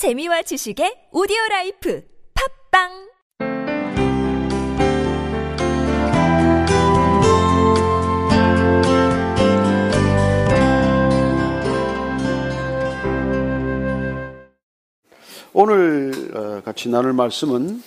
재미와 0.00 0.40
지식의 0.40 1.12
오디오 1.12 1.36
라이프 1.50 2.02
팝빵 2.72 2.88
오늘 15.52 16.32
어, 16.34 16.62
같이 16.64 16.88
나눌 16.88 17.12
말씀은 17.12 17.82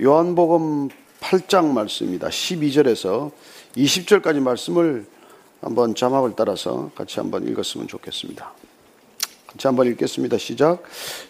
요한복음 0.00 0.88
8장 1.18 1.72
말씀입니다. 1.72 2.28
12절에서 2.28 3.32
20절까지 3.74 4.40
말씀을 4.40 5.04
한번 5.60 5.96
자막을 5.96 6.34
따라서 6.36 6.92
같이 6.94 7.18
한번 7.18 7.48
읽었으면 7.48 7.88
좋겠습니다. 7.88 8.59
같이 9.60 9.66
한번 9.66 9.86
읽겠습니다. 9.88 10.38
시작. 10.38 10.82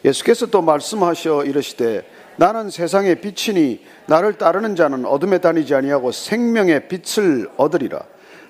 예수께서 0.04 0.46
또 0.46 0.62
말씀하셔 0.62 1.44
이르시되 1.44 2.08
나는 2.36 2.70
세상의 2.70 3.20
빛이니 3.20 3.84
나를 4.06 4.38
따르는 4.38 4.76
자는 4.76 5.04
어둠에 5.04 5.38
다니지 5.38 5.74
아니하고 5.74 6.12
생명의 6.12 6.88
빛을 6.88 7.50
얻으리라. 7.56 8.00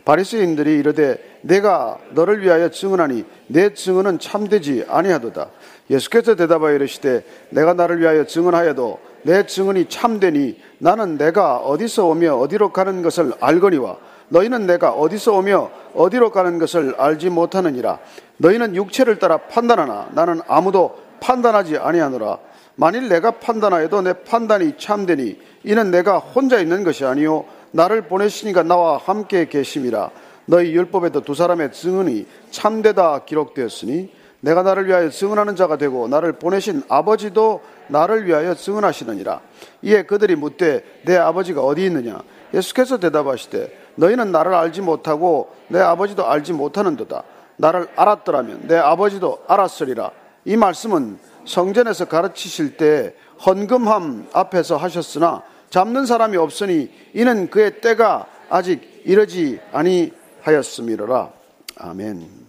바리새인들이 0.04 0.78
이르되 0.78 1.18
내가 1.40 1.98
너를 2.10 2.42
위하여 2.42 2.68
증언하니 2.68 3.24
내 3.46 3.72
증언은 3.72 4.18
참되지 4.18 4.84
아니하도다. 4.86 5.50
예수께서 5.88 6.36
대답하여 6.36 6.74
이르시되 6.74 7.24
내가 7.48 7.72
나를 7.72 8.00
위하여 8.00 8.24
증언하여도 8.24 8.98
내 9.22 9.46
증언이 9.46 9.88
참되니 9.88 10.60
나는 10.78 11.16
내가 11.16 11.56
어디서 11.56 12.06
오며 12.06 12.36
어디로 12.36 12.72
가는 12.72 13.02
것을 13.02 13.32
알거니와 13.40 13.96
너희는 14.28 14.66
내가 14.66 14.92
어디서 14.92 15.36
오며 15.36 15.70
어디로 15.94 16.30
가는 16.30 16.58
것을 16.58 16.94
알지 16.98 17.30
못하느니라. 17.30 17.98
너희는 18.38 18.76
육체를 18.76 19.18
따라 19.18 19.36
판단하나 19.36 20.08
나는 20.12 20.40
아무도 20.46 20.98
판단하지 21.20 21.78
아니하노라. 21.78 22.38
만일 22.76 23.08
내가 23.08 23.32
판단하여도 23.32 24.02
내 24.02 24.12
판단이 24.12 24.78
참되니 24.78 25.38
이는 25.64 25.90
내가 25.90 26.18
혼자 26.18 26.58
있는 26.58 26.82
것이 26.82 27.04
아니요 27.04 27.44
나를 27.72 28.02
보내시니가 28.02 28.62
나와 28.62 28.96
함께 28.96 29.46
계심이라. 29.48 30.10
너희 30.46 30.72
율법에도 30.72 31.20
두 31.20 31.34
사람의 31.34 31.72
증언이 31.72 32.26
참되다 32.50 33.24
기록되었으니 33.24 34.10
내가 34.40 34.62
나를 34.62 34.88
위하여 34.88 35.10
증언하는 35.10 35.54
자가 35.54 35.76
되고 35.76 36.08
나를 36.08 36.32
보내신 36.32 36.82
아버지도 36.88 37.60
나를 37.88 38.26
위하여 38.26 38.54
증언하시느니라. 38.54 39.40
이에 39.82 40.02
그들이 40.02 40.34
묻되 40.34 40.82
내 41.04 41.16
아버지가 41.16 41.62
어디 41.62 41.84
있느냐? 41.84 42.22
예수께서 42.54 42.98
대답하시되 42.98 43.79
너희는 43.96 44.32
나를 44.32 44.54
알지 44.54 44.80
못하고 44.80 45.54
내 45.68 45.80
아버지도 45.80 46.26
알지 46.26 46.52
못하는도다. 46.52 47.22
나를 47.56 47.88
알았더라면 47.96 48.68
내 48.68 48.76
아버지도 48.76 49.42
알았으리라. 49.46 50.10
이 50.44 50.56
말씀은 50.56 51.18
성전에서 51.46 52.06
가르치실 52.06 52.76
때 52.76 53.14
헌금함 53.44 54.28
앞에서 54.32 54.76
하셨으나 54.76 55.42
잡는 55.68 56.06
사람이 56.06 56.36
없으니 56.36 56.90
이는 57.14 57.48
그의 57.50 57.80
때가 57.80 58.26
아직 58.48 59.02
이르지 59.04 59.60
아니하였음이로라. 59.72 61.30
아멘. 61.76 62.40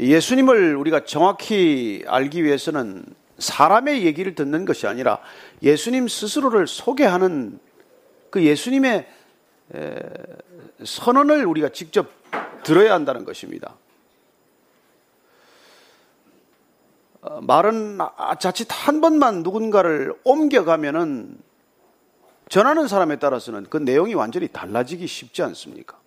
예수님을 0.00 0.76
우리가 0.76 1.04
정확히 1.04 2.04
알기 2.06 2.42
위해서는 2.42 3.04
사람의 3.40 4.04
얘기를 4.04 4.34
듣는 4.34 4.64
것이 4.64 4.86
아니라 4.86 5.18
예수님 5.62 6.06
스스로를 6.06 6.66
소개하는 6.66 7.58
그 8.30 8.44
예수님의 8.44 9.08
선언을 10.84 11.44
우리가 11.46 11.70
직접 11.70 12.08
들어야 12.62 12.94
한다는 12.94 13.24
것입니다. 13.24 13.74
어, 17.22 17.40
말은 17.42 17.98
자칫 18.38 18.68
한 18.70 19.00
번만 19.00 19.42
누군가를 19.42 20.14
옮겨가면은 20.24 21.36
전하는 22.48 22.88
사람에 22.88 23.18
따라서는 23.18 23.66
그 23.68 23.76
내용이 23.76 24.14
완전히 24.14 24.48
달라지기 24.48 25.06
쉽지 25.06 25.42
않습니까? 25.42 25.98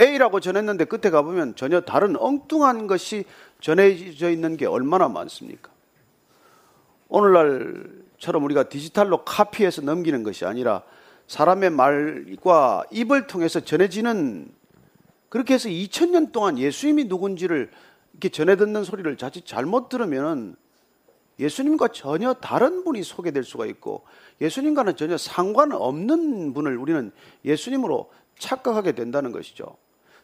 A라고 0.00 0.40
전했는데 0.40 0.86
끝에 0.86 1.10
가보면 1.10 1.56
전혀 1.56 1.80
다른 1.80 2.16
엉뚱한 2.16 2.86
것이 2.86 3.24
전해져 3.60 4.30
있는 4.30 4.56
게 4.56 4.66
얼마나 4.66 5.08
많습니까? 5.08 5.70
오늘날처럼 7.10 8.44
우리가 8.44 8.68
디지털로 8.68 9.24
카피해서 9.24 9.82
넘기는 9.82 10.22
것이 10.22 10.44
아니라 10.44 10.82
사람의 11.26 11.70
말과 11.70 12.84
입을 12.90 13.26
통해서 13.26 13.60
전해지는 13.60 14.50
그렇게 15.28 15.54
해서 15.54 15.68
2000년 15.68 16.32
동안 16.32 16.58
예수님이 16.58 17.04
누군지를 17.04 17.70
이렇게 18.12 18.28
전해 18.30 18.56
듣는 18.56 18.84
소리를 18.84 19.16
자칫 19.16 19.46
잘못 19.46 19.88
들으면 19.88 20.56
예수님과 21.38 21.88
전혀 21.88 22.34
다른 22.34 22.84
분이 22.84 23.02
소개될 23.02 23.44
수가 23.44 23.66
있고 23.66 24.04
예수님과는 24.40 24.96
전혀 24.96 25.16
상관없는 25.16 26.52
분을 26.52 26.76
우리는 26.76 27.12
예수님으로 27.44 28.10
착각하게 28.38 28.92
된다는 28.92 29.32
것이죠. 29.32 29.76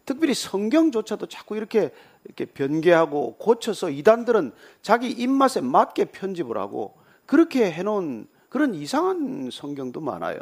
특별히 0.06 0.34
성경조차도 0.34 1.26
자꾸 1.26 1.56
이렇게 1.56 1.90
이렇게 2.24 2.44
변개하고 2.44 3.36
고쳐서 3.38 3.90
이단들은 3.90 4.52
자기 4.80 5.10
입맛에 5.10 5.60
맞게 5.60 6.06
편집을 6.06 6.56
하고 6.56 6.94
그렇게 7.26 7.70
해놓은 7.70 8.28
그런 8.48 8.74
이상한 8.74 9.50
성경도 9.52 10.00
많아요. 10.00 10.38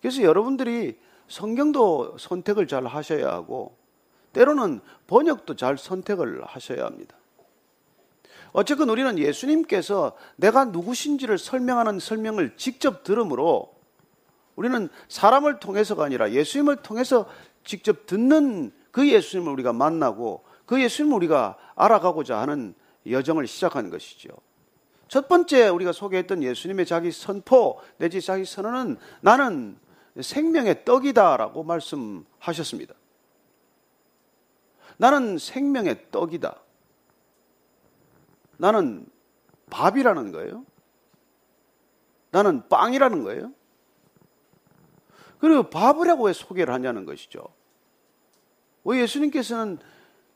그래서 0.00 0.22
여러분들이 0.22 0.98
성경도 1.28 2.16
선택을 2.18 2.68
잘 2.68 2.86
하셔야 2.86 3.28
하고 3.28 3.76
때로는 4.32 4.80
번역도 5.06 5.56
잘 5.56 5.78
선택을 5.78 6.44
하셔야 6.44 6.84
합니다. 6.84 7.16
어쨌건 8.52 8.88
우리는 8.90 9.18
예수님께서 9.18 10.16
내가 10.36 10.66
누구신지를 10.66 11.38
설명하는 11.38 11.98
설명을 11.98 12.56
직접 12.56 13.02
들으므로 13.02 13.78
우리는 14.56 14.88
사람을 15.08 15.60
통해서가 15.60 16.04
아니라 16.04 16.32
예수님을 16.32 16.76
통해서 16.82 17.28
직접 17.68 18.06
듣는 18.06 18.72
그 18.90 19.06
예수님을 19.06 19.52
우리가 19.52 19.74
만나고 19.74 20.42
그 20.64 20.82
예수님을 20.82 21.14
우리가 21.16 21.58
알아가고자 21.74 22.38
하는 22.38 22.74
여정을 23.06 23.46
시작하는 23.46 23.90
것이죠. 23.90 24.30
첫 25.06 25.28
번째 25.28 25.68
우리가 25.68 25.92
소개했던 25.92 26.42
예수님의 26.42 26.86
자기 26.86 27.12
선포 27.12 27.78
내지 27.98 28.22
자기 28.22 28.46
선언은 28.46 28.96
나는 29.20 29.78
생명의 30.18 30.86
떡이다라고 30.86 31.62
말씀하셨습니다. 31.62 32.94
나는 34.96 35.36
생명의 35.36 36.10
떡이다. 36.10 36.58
나는 38.56 39.06
밥이라는 39.68 40.32
거예요. 40.32 40.64
나는 42.30 42.66
빵이라는 42.70 43.24
거예요. 43.24 43.52
그리고 45.38 45.68
밥을 45.68 46.08
하고 46.08 46.24
왜 46.24 46.32
소개를 46.32 46.72
하냐는 46.72 47.04
것이죠. 47.04 47.57
왜 48.88 49.02
예수님께서는 49.02 49.78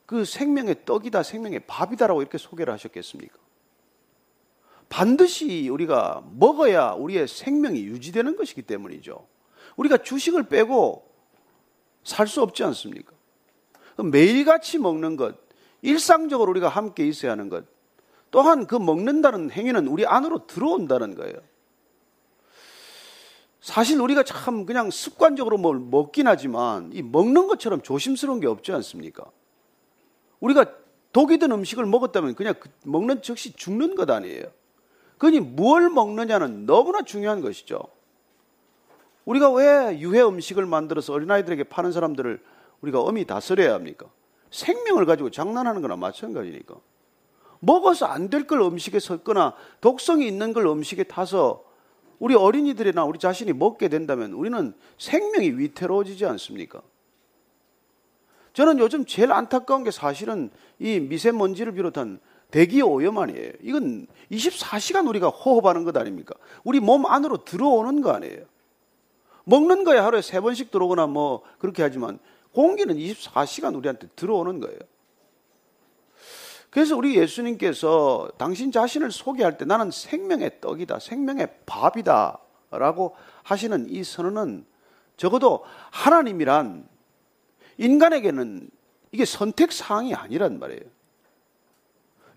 그 0.04 0.26
생명의 0.26 0.84
떡이다, 0.84 1.22
생명의 1.22 1.60
밥이다라고 1.66 2.20
이렇게 2.20 2.36
소개를 2.36 2.72
하셨겠습니까? 2.74 3.34
반드시 4.90 5.70
우리가 5.70 6.22
먹어야 6.32 6.90
우리의 6.90 7.26
생명이 7.26 7.82
유지되는 7.84 8.36
것이기 8.36 8.60
때문이죠. 8.62 9.26
우리가 9.76 9.96
주식을 9.96 10.50
빼고 10.50 11.10
살 12.04 12.26
수 12.26 12.42
없지 12.42 12.62
않습니까? 12.64 13.12
매일같이 13.96 14.78
먹는 14.78 15.16
것, 15.16 15.36
일상적으로 15.80 16.50
우리가 16.50 16.69
함께 16.69 17.06
있어야 17.06 17.32
하는 17.32 17.48
것, 17.48 17.64
또한 18.30 18.66
그 18.66 18.74
먹는다는 18.76 19.50
행위는 19.50 19.86
우리 19.86 20.04
안으로 20.04 20.46
들어온다는 20.46 21.14
거예요. 21.14 21.36
사실 23.62 24.00
우리가 24.00 24.25
참 24.25 24.67
그냥 24.67 24.91
습관적으로 24.91 25.56
뭘 25.56 25.78
먹긴 25.78 26.27
하지만 26.27 26.91
이 26.93 27.00
먹는 27.00 27.47
것처럼 27.47 27.81
조심스러운 27.81 28.41
게 28.41 28.49
없지 28.49 28.73
않습니까? 28.73 29.25
우리가 30.41 30.67
독이 31.12 31.38
든 31.38 31.53
음식을 31.53 31.87
먹었다면 31.87 32.35
그냥 32.35 32.55
그 32.59 32.69
먹는 32.85 33.23
즉시 33.23 33.53
죽는 33.55 33.94
것 33.94 34.11
아니에요. 34.11 34.47
그니 35.17 35.38
뭘 35.38 35.88
먹느냐는 35.91 36.67
너무나 36.67 37.03
중요한 37.03 37.41
것이죠. 37.41 37.81
우리가 39.26 39.53
왜 39.53 40.00
유해 40.00 40.20
음식을 40.23 40.67
만들어서 40.67 41.12
어린아이들에게 41.12 41.62
파는 41.65 41.93
사람들을 41.93 42.43
우리가 42.81 43.00
엄히 43.00 43.25
다스려야 43.25 43.75
합니까? 43.75 44.06
생명을 44.50 45.06
가지고 45.06 45.31
장난하는 45.31 45.82
거나 45.82 45.94
마찬가지니까. 45.94 46.75
먹어서 47.61 48.06
안 48.06 48.29
될 48.29 48.49
걸 48.49 48.61
음식에 48.62 48.99
섞거나 48.99 49.55
독성이 49.81 50.26
있는 50.26 50.53
걸 50.53 50.67
음식에 50.67 51.05
타서 51.05 51.62
우리 52.22 52.36
어린이들이나 52.36 53.04
우리 53.04 53.19
자신이 53.19 53.52
먹게 53.52 53.88
된다면 53.88 54.32
우리는 54.32 54.74
생명이 54.96 55.58
위태로워지지 55.58 56.24
않습니까? 56.24 56.80
저는 58.52 58.78
요즘 58.78 59.04
제일 59.06 59.32
안타까운 59.32 59.82
게 59.82 59.90
사실은 59.90 60.48
이 60.78 61.00
미세먼지를 61.00 61.72
비롯한 61.72 62.20
대기 62.52 62.80
오염만이에요. 62.80 63.54
이건 63.62 64.06
24시간 64.30 65.08
우리가 65.08 65.30
호흡하는 65.30 65.82
것 65.82 65.96
아닙니까? 65.96 66.36
우리 66.62 66.78
몸 66.78 67.06
안으로 67.06 67.38
들어오는 67.38 68.00
거 68.02 68.12
아니에요. 68.12 68.44
먹는 69.42 69.82
거에 69.82 69.98
하루에 69.98 70.22
세 70.22 70.38
번씩 70.38 70.70
들어오거나 70.70 71.08
뭐 71.08 71.42
그렇게 71.58 71.82
하지만 71.82 72.20
공기는 72.52 72.94
24시간 72.94 73.74
우리한테 73.74 74.06
들어오는 74.14 74.60
거예요. 74.60 74.78
그래서 76.72 76.96
우리 76.96 77.16
예수님께서 77.16 78.30
당신 78.38 78.72
자신을 78.72 79.12
소개할 79.12 79.58
때 79.58 79.66
나는 79.66 79.90
생명의 79.90 80.62
떡이다, 80.62 81.00
생명의 81.00 81.48
밥이다 81.66 82.38
라고 82.70 83.14
하시는 83.42 83.90
이 83.90 84.02
선언은 84.02 84.64
적어도 85.19 85.64
하나님이란 85.90 86.88
인간에게는 87.76 88.70
이게 89.10 89.26
선택 89.26 89.70
사항이 89.70 90.14
아니란 90.14 90.58
말이에요. 90.58 90.80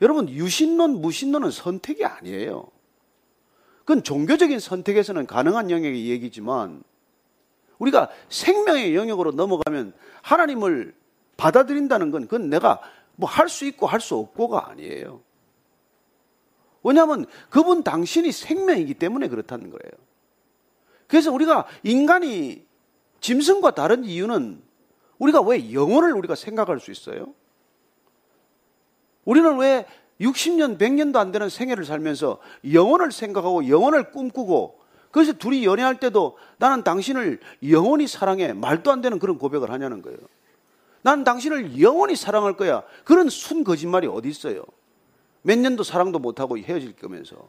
여러분, 0.02 0.28
유신론, 0.28 1.00
무신론은 1.00 1.50
선택이 1.50 2.04
아니에요. 2.04 2.68
그건 3.86 4.04
종교적인 4.04 4.60
선택에서는 4.60 5.28
가능한 5.28 5.72
영역의 5.72 6.10
얘기지만 6.10 6.84
우리가 7.80 8.10
생명의 8.28 8.98
영역으로 8.98 9.32
넘어가면 9.32 9.94
하나님을 10.24 10.94
받아들인다는 11.38 12.12
건 12.12 12.24
그건 12.24 12.50
내가 12.50 12.82
뭐 13.16 13.30
할 13.30 13.50
수 13.50 13.66
있고 13.66 13.88
할 13.88 14.00
수 14.00 14.16
없고가 14.16 14.70
아니에요. 14.70 15.22
왜냐하면 16.84 17.26
그분 17.50 17.84
당신이 17.84 18.32
생명이기 18.32 18.94
때문에 18.96 19.28
그렇다는 19.28 19.70
거예요. 19.70 19.92
그래서 21.08 21.32
우리가 21.32 21.66
인간이 21.84 22.66
짐승과 23.22 23.74
다른 23.74 24.04
이유는 24.04 24.62
우리가 25.18 25.42
왜 25.42 25.74
영혼을 25.74 26.14
우리가 26.14 26.36
생각할 26.36 26.80
수 26.80 26.92
있어요? 26.92 27.34
우리는 29.24 29.58
왜 29.58 29.86
60년, 30.22 30.78
100년도 30.78 31.18
안 31.18 31.32
되는 31.32 31.50
생애를 31.50 31.86
살면서 31.86 32.40
영혼을 32.72 33.12
생각하고 33.12 33.68
영혼을 33.68 34.12
꿈꾸고 34.12 34.80
그래서 35.12 35.34
둘이 35.34 35.66
연애할 35.66 36.00
때도 36.00 36.38
나는 36.58 36.84
당신을 36.84 37.40
영원히 37.70 38.08
사랑해 38.08 38.54
말도 38.54 38.92
안 38.92 39.02
되는 39.02 39.18
그런 39.18 39.38
고백을 39.38 39.72
하냐는 39.72 40.02
거예요. 40.02 40.18
나는 41.06 41.24
당신을 41.24 41.80
영원히 41.80 42.16
사랑할 42.16 42.58
거야. 42.58 42.82
그런 43.04 43.30
순 43.30 43.64
거짓말이 43.64 44.08
어디 44.08 44.28
있어요? 44.28 44.64
몇 45.44 45.56
년도 45.56 45.84
사랑도 45.84 46.18
못하고 46.18 46.58
헤어질 46.58 46.96
거면서. 46.96 47.48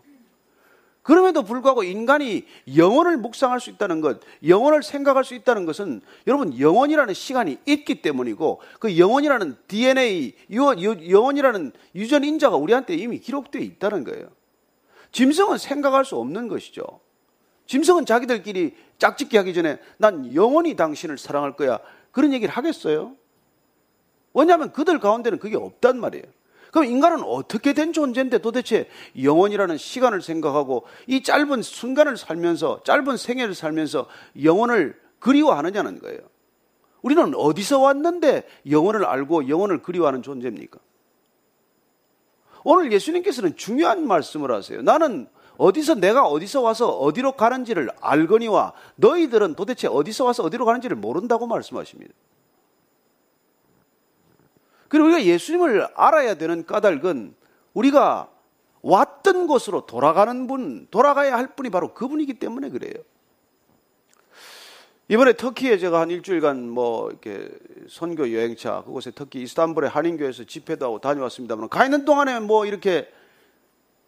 그럼에도 1.01 1.43
불구하고 1.43 1.83
인간이 1.83 2.45
영혼을 2.77 3.17
묵상할 3.17 3.59
수 3.61 3.71
있다는 3.71 4.03
것, 4.03 4.21
영혼을 4.47 4.83
생각할 4.83 5.25
수 5.25 5.35
있다는 5.35 5.65
것은 5.65 6.03
여러분 6.27 6.59
영혼이라는 6.59 7.15
시간이 7.15 7.57
있기 7.65 8.03
때문이고 8.03 8.61
그 8.79 8.99
영혼이라는 8.99 9.57
DNA, 9.69 10.35
영혼이라는 10.53 11.73
유전 11.95 12.25
인자가 12.25 12.57
우리한테 12.57 12.95
이미 12.95 13.21
기록되어 13.21 13.63
있다는 13.63 14.05
거예요. 14.05 14.29
짐승은 15.13 15.57
생각할 15.57 16.05
수 16.05 16.17
없는 16.17 16.49
것이죠. 16.49 16.85
짐승은 17.69 18.05
자기들끼리 18.05 18.75
짝짓기 18.99 19.39
하기 19.39 19.55
전에 19.55 19.79
난 19.97 20.35
영원히 20.35 20.77
당신을 20.77 21.17
사랑할 21.17 21.57
거야. 21.57 21.79
그런 22.11 22.35
얘기를 22.35 22.53
하겠어요? 22.53 23.17
왜냐하면 24.37 24.71
그들 24.71 25.01
가운데는 25.01 25.39
그게 25.39 25.57
없단 25.57 25.99
말이에요. 25.99 26.25
그럼 26.71 26.85
인간은 26.85 27.23
어떻게 27.23 27.73
된 27.73 27.95
존재인데 27.95 28.39
도대체 28.39 28.87
영원이라는 29.21 29.79
시간을 29.79 30.21
생각하고 30.21 30.85
이 31.07 31.23
짧은 31.23 31.63
순간을 31.63 32.19
살면서 32.19 32.83
짧은 32.85 33.17
생애를 33.17 33.55
살면서 33.55 34.07
영원을 34.43 35.01
그리워하느냐는 35.21 36.01
거예요. 36.01 36.21
우리는 37.01 37.35
어디서 37.35 37.81
왔는데 37.81 38.47
영원을 38.69 39.07
알고 39.07 39.49
영원을 39.49 39.81
그리워하는 39.81 40.23
존재입니까? 40.23 40.79
오늘 42.63 42.93
예수님께서는 42.93 43.57
중요한 43.57 44.07
말씀을 44.07 44.53
하세요. 44.53 44.83
나는 44.83 45.29
어디서 45.57 45.95
내가 45.95 46.27
어디서 46.27 46.61
와서 46.61 46.91
어디로 46.91 47.33
가는지를 47.33 47.89
알거니와 48.03 48.75
너희들은 48.97 49.55
도대체 49.55 49.89
어디서 49.89 50.27
와서 50.27 50.43
어디로 50.43 50.67
가는지를 50.67 50.97
모른다고 50.97 51.47
말씀하십니다. 51.47 52.13
그리고 54.89 55.07
우리가 55.07 55.25
예수님을 55.25 55.89
알아야 55.95 56.35
되는 56.35 56.65
까닭은 56.65 57.35
우리가 57.75 58.29
왔던 58.83 59.47
곳으로 59.47 59.87
돌아가는 59.87 60.47
분, 60.47 60.87
돌아가야 60.91 61.37
할 61.37 61.55
분이 61.57 61.71
바로 61.71 61.93
그분이기 61.93 62.35
때문에 62.35 62.71
그래요. 62.71 62.95
이번에 65.09 65.35
터키에 65.35 65.79
제가 65.79 66.01
한 66.01 66.11
일주일간 66.11 66.69
뭐 66.69 67.11
이렇게 67.11 67.49
선교 67.89 68.33
여행차 68.33 68.83
그곳에 68.85 69.13
터키 69.15 69.41
이스탄불의 69.43 69.91
한인교회에서 69.91 70.45
집회도 70.45 70.85
하고 70.85 70.99
다녀왔습니다만 71.01 71.69
가 71.69 71.85
있는 71.85 72.05
동안에 72.05 72.41
뭐 72.41 72.67
이렇게 72.67 73.09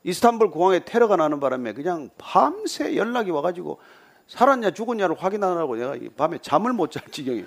이스탄불 0.03 0.51
공항에 0.51 0.85
테러가 0.85 1.17
나는 1.17 1.39
바람에 1.39 1.73
그냥 1.73 2.11
밤새 2.19 2.97
연락이 2.97 3.31
와가지고 3.31 3.79
살았냐 4.27 4.73
죽었냐를 4.73 5.17
확인하라고 5.17 5.77
내가 5.77 5.97
밤에 6.17 6.39
잠을 6.43 6.73
못 6.73 6.91
잘 6.91 7.03
지경이에요. 7.11 7.47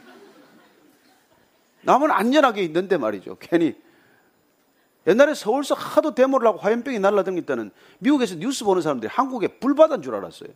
남은 1.84 2.12
안전하게 2.12 2.64
있는데 2.64 2.98
말이죠. 2.98 3.38
괜히. 3.40 3.76
옛날에 5.08 5.34
서울서 5.34 5.74
하도 5.76 6.14
데모를 6.14 6.48
하고 6.48 6.60
화염병이 6.60 7.00
날라다닐 7.00 7.46
때는 7.46 7.72
미국에서 8.00 8.36
뉴스 8.36 8.64
보는 8.64 8.82
사람들이 8.84 9.10
한국에 9.10 9.48
불바다인 9.60 10.02
줄 10.04 10.14
알았어요. 10.16 10.50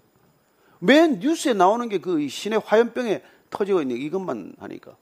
맨 0.79 1.19
뉴스에 1.19 1.53
나오는 1.53 1.89
게 1.89 1.97
그 1.97 2.27
시내 2.27 2.57
화염병에 2.63 3.23
터지고 3.49 3.81
있는 3.81 3.97
이것만 3.97 4.55
하니까. 4.59 4.95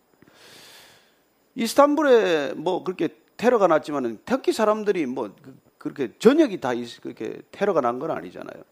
이스탄불에 1.55 2.53
뭐 2.53 2.83
그렇게 2.83 3.09
테러가 3.35 3.67
났지만은 3.67 4.19
터키 4.25 4.53
사람들이 4.53 5.05
뭐 5.05 5.35
그, 5.41 5.57
그렇게 5.77 6.13
전역이 6.17 6.61
다 6.61 6.71
그렇게 7.01 7.41
테러가 7.51 7.81
난 7.81 7.99
건 7.99 8.11
아니잖아요. 8.11 8.63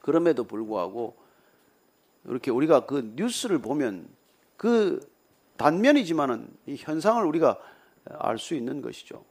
그럼에도 0.00 0.44
불구하고 0.44 1.16
이렇게 2.26 2.50
우리가 2.50 2.86
그 2.86 3.12
뉴스를 3.16 3.58
보면 3.58 4.08
그 4.56 5.00
단면이지만은 5.56 6.48
이 6.66 6.76
현상을 6.78 7.24
우리가 7.24 7.58
알 8.18 8.38
수 8.38 8.54
있는 8.54 8.82
것이죠. 8.82 9.24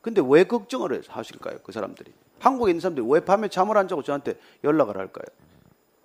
근데 0.00 0.20
왜 0.24 0.44
걱정을 0.44 1.02
하실까요? 1.08 1.58
그 1.62 1.72
사람들이. 1.72 2.12
한국에 2.40 2.72
있는 2.72 2.80
사람들이 2.80 3.06
왜 3.08 3.20
밤에 3.20 3.48
잠을 3.48 3.78
안 3.78 3.86
자고 3.88 4.02
저한테 4.02 4.38
연락을 4.64 4.96
할까요? 4.98 5.24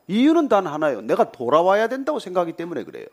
이유는 0.08 0.48
단 0.48 0.68
하나예요. 0.68 1.02
내가 1.02 1.32
돌아와야 1.32 1.88
된다고 1.88 2.20
생각하기 2.20 2.54
때문에 2.54 2.84
그래요. 2.84 3.08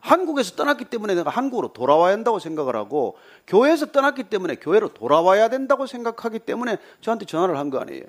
한국에서 0.00 0.56
떠났기 0.56 0.86
때문에 0.86 1.14
내가 1.14 1.30
한국으로 1.30 1.72
돌아와야 1.72 2.12
한다고 2.14 2.38
생각을 2.38 2.74
하고 2.74 3.16
교회에서 3.46 3.86
떠났기 3.92 4.24
때문에 4.24 4.56
교회로 4.56 4.88
돌아와야 4.94 5.48
된다고 5.48 5.86
생각하기 5.86 6.40
때문에 6.40 6.78
저한테 7.00 7.26
전화를 7.26 7.56
한 7.58 7.70
거 7.70 7.78
아니에요. 7.78 8.04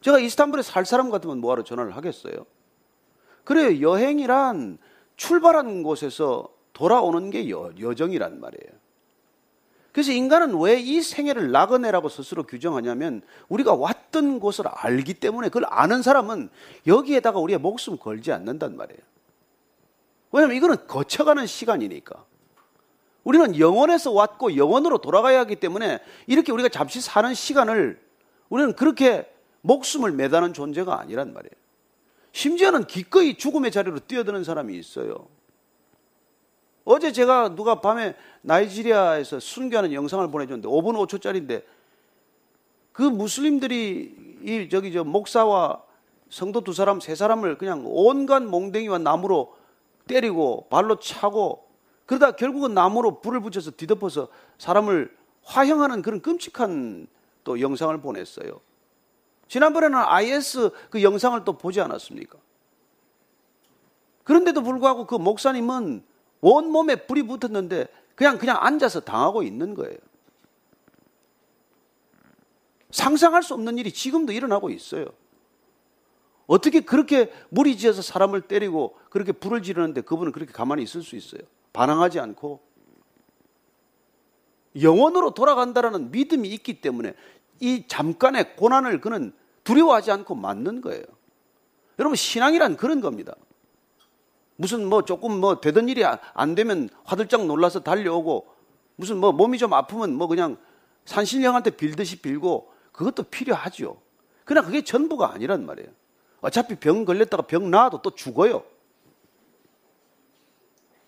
제가 0.00 0.18
이스탄불에 0.18 0.62
살 0.62 0.86
사람 0.86 1.10
같으면 1.10 1.38
뭐하러 1.38 1.62
전화를 1.62 1.94
하겠어요? 1.96 2.46
그래 3.50 3.80
여행이란 3.80 4.78
출발한 5.16 5.82
곳에서 5.82 6.48
돌아오는 6.72 7.30
게 7.30 7.50
여, 7.50 7.72
여정이란 7.80 8.38
말이에요. 8.38 8.72
그래서 9.90 10.12
인간은 10.12 10.56
왜 10.60 10.78
이 10.78 11.02
생애를 11.02 11.50
나그네라고 11.50 12.08
스스로 12.08 12.44
규정하냐면 12.44 13.22
우리가 13.48 13.74
왔던 13.74 14.38
곳을 14.38 14.66
알기 14.68 15.14
때문에 15.14 15.48
그걸 15.48 15.64
아는 15.68 16.00
사람은 16.00 16.48
여기에다가 16.86 17.40
우리의 17.40 17.58
목숨 17.58 17.96
걸지 17.96 18.30
않는단 18.30 18.76
말이에요. 18.76 19.00
왜냐하면 20.30 20.56
이거는 20.56 20.86
거쳐가는 20.86 21.44
시간이니까. 21.48 22.24
우리는 23.24 23.58
영원에서 23.58 24.12
왔고 24.12 24.56
영원으로 24.56 24.98
돌아가야 24.98 25.40
하기 25.40 25.56
때문에 25.56 25.98
이렇게 26.28 26.52
우리가 26.52 26.68
잠시 26.68 27.00
사는 27.00 27.34
시간을 27.34 28.00
우리는 28.48 28.76
그렇게 28.76 29.28
목숨을 29.62 30.12
매다는 30.12 30.52
존재가 30.52 31.00
아니란 31.00 31.34
말이에요. 31.34 31.60
심지어는 32.32 32.86
기꺼이 32.86 33.34
죽음의 33.34 33.70
자리로 33.70 34.00
뛰어드는 34.00 34.44
사람이 34.44 34.76
있어요. 34.76 35.28
어제 36.84 37.12
제가 37.12 37.54
누가 37.54 37.80
밤에 37.80 38.14
나이지리아에서 38.42 39.40
순교하는 39.40 39.92
영상을 39.92 40.28
보내줬는데 40.30 40.68
5분 40.68 40.96
5초짜리인데 41.06 41.62
그 42.92 43.02
무슬림들이 43.02 44.38
이 44.42 44.68
저기 44.70 44.92
저 44.92 45.04
목사와 45.04 45.82
성도 46.30 46.62
두 46.62 46.72
사람 46.72 47.00
세 47.00 47.14
사람을 47.14 47.58
그냥 47.58 47.82
온갖 47.86 48.42
몽댕이와 48.42 48.98
나무로 48.98 49.54
때리고 50.06 50.66
발로 50.70 50.98
차고 50.98 51.68
그러다 52.06 52.32
결국은 52.32 52.74
나무로 52.74 53.20
불을 53.20 53.40
붙여서 53.40 53.72
뒤덮어서 53.72 54.28
사람을 54.58 55.16
화형하는 55.42 56.02
그런 56.02 56.20
끔찍한 56.20 57.06
또 57.44 57.60
영상을 57.60 57.96
보냈어요. 58.00 58.60
지난번에는 59.50 59.98
IS 59.98 60.70
그 60.90 61.02
영상을 61.02 61.44
또 61.44 61.58
보지 61.58 61.80
않았습니까? 61.80 62.38
그런데도 64.22 64.62
불구하고 64.62 65.08
그 65.08 65.16
목사님은 65.16 66.04
온 66.40 66.70
몸에 66.70 66.94
불이 66.94 67.24
붙었는데 67.24 67.88
그냥 68.14 68.38
그냥 68.38 68.58
앉아서 68.60 69.00
당하고 69.00 69.42
있는 69.42 69.74
거예요. 69.74 69.98
상상할 72.92 73.42
수 73.42 73.54
없는 73.54 73.76
일이 73.78 73.92
지금도 73.92 74.32
일어나고 74.32 74.70
있어요. 74.70 75.06
어떻게 76.46 76.80
그렇게 76.80 77.32
무리 77.48 77.76
지어서 77.76 78.02
사람을 78.02 78.42
때리고 78.42 78.96
그렇게 79.10 79.32
불을 79.32 79.62
지르는데 79.62 80.02
그분은 80.02 80.30
그렇게 80.30 80.52
가만히 80.52 80.84
있을 80.84 81.02
수 81.02 81.16
있어요? 81.16 81.42
반항하지 81.72 82.20
않고 82.20 82.60
영원으로 84.80 85.34
돌아간다라는 85.34 86.12
믿음이 86.12 86.48
있기 86.50 86.80
때문에 86.80 87.14
이 87.58 87.84
잠깐의 87.88 88.54
고난을 88.56 89.00
그는 89.00 89.32
두려워하지 89.64 90.10
않고 90.10 90.34
맞는 90.34 90.80
거예요. 90.80 91.02
여러분, 91.98 92.16
신앙이란 92.16 92.76
그런 92.76 93.00
겁니다. 93.00 93.34
무슨 94.56 94.86
뭐 94.86 95.04
조금 95.04 95.40
뭐 95.40 95.60
되던 95.60 95.88
일이 95.88 96.04
안 96.04 96.54
되면 96.54 96.88
화들짝 97.04 97.46
놀라서 97.46 97.80
달려오고 97.80 98.46
무슨 98.96 99.16
뭐 99.16 99.32
몸이 99.32 99.56
좀 99.58 99.72
아프면 99.72 100.14
뭐 100.14 100.26
그냥 100.26 100.58
산신령한테 101.06 101.70
빌듯이 101.70 102.20
빌고 102.20 102.70
그것도 102.92 103.24
필요하죠. 103.24 104.00
그러나 104.44 104.66
그게 104.66 104.82
전부가 104.82 105.32
아니란 105.32 105.64
말이에요. 105.64 105.88
어차피 106.42 106.74
병 106.74 107.04
걸렸다가 107.04 107.44
병 107.44 107.70
나아도 107.70 108.02
또 108.02 108.14
죽어요. 108.14 108.62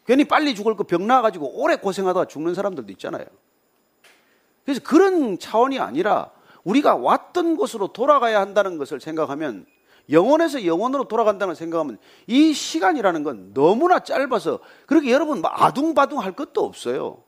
괜히 0.07 0.25
빨리 0.25 0.55
죽을 0.55 0.77
거 0.77 0.85
병 0.85 1.07
나아가지고 1.07 1.61
오래 1.61 1.77
고생하다가 1.77 2.27
죽는 2.27 2.55
사람들도 2.55 2.91
있잖아요. 2.93 3.25
그래서 4.65 4.81
그런 4.83 5.39
차원이 5.39 5.79
아니라 5.79 6.31
우리가 6.65 6.97
왔던 6.97 7.57
곳으로 7.57 7.89
돌아가야 7.89 8.41
한다는 8.41 8.79
것을 8.79 9.01
생각하면 9.01 9.67
영원에서 10.11 10.65
영원으로 10.67 11.05
돌아간다는 11.05 11.55
생각하면 11.55 11.99
이 12.27 12.53
시간이라는 12.53 13.23
건 13.23 13.55
너무나 13.55 14.01
짧아서 14.01 14.61
그렇게 14.87 15.13
여러분 15.13 15.43
아둥바둥 15.45 16.19
할 16.21 16.33
것도 16.33 16.65
없어요. 16.65 17.23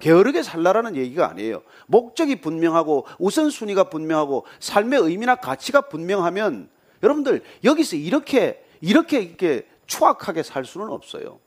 게으르게 0.00 0.42
살라라는 0.42 0.96
얘기가 0.96 1.30
아니에요. 1.30 1.62
목적이 1.86 2.40
분명하고 2.40 3.06
우선순위가 3.18 3.84
분명하고 3.84 4.44
삶의 4.58 5.00
의미나 5.00 5.36
가치가 5.36 5.82
분명하면 5.82 6.68
여러분들 7.02 7.42
여기서 7.62 7.96
이렇게 7.96 8.64
이렇게 8.80 9.20
이렇게 9.20 9.66
추악하게 9.86 10.42
살 10.42 10.64
수는 10.64 10.88
없어요. 10.88 11.38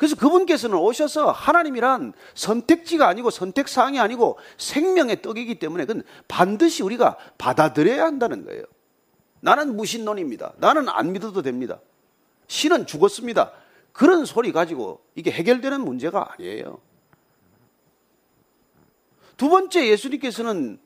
그래서 0.00 0.16
그분께서는 0.16 0.78
오셔서 0.78 1.30
하나님이란 1.30 2.14
선택지가 2.32 3.06
아니고 3.06 3.28
선택사항이 3.28 4.00
아니고 4.00 4.38
생명의 4.56 5.20
떡이기 5.20 5.58
때문에 5.58 5.84
그건 5.84 6.04
반드시 6.26 6.82
우리가 6.82 7.18
받아들여야 7.36 8.06
한다는 8.06 8.46
거예요. 8.46 8.64
나는 9.40 9.76
무신론입니다. 9.76 10.54
나는 10.56 10.88
안 10.88 11.12
믿어도 11.12 11.42
됩니다. 11.42 11.80
신은 12.46 12.86
죽었습니다. 12.86 13.52
그런 13.92 14.24
소리 14.24 14.52
가지고 14.52 15.02
이게 15.16 15.30
해결되는 15.30 15.82
문제가 15.82 16.32
아니에요. 16.32 16.80
두 19.36 19.50
번째 19.50 19.86
예수님께서는 19.86 20.80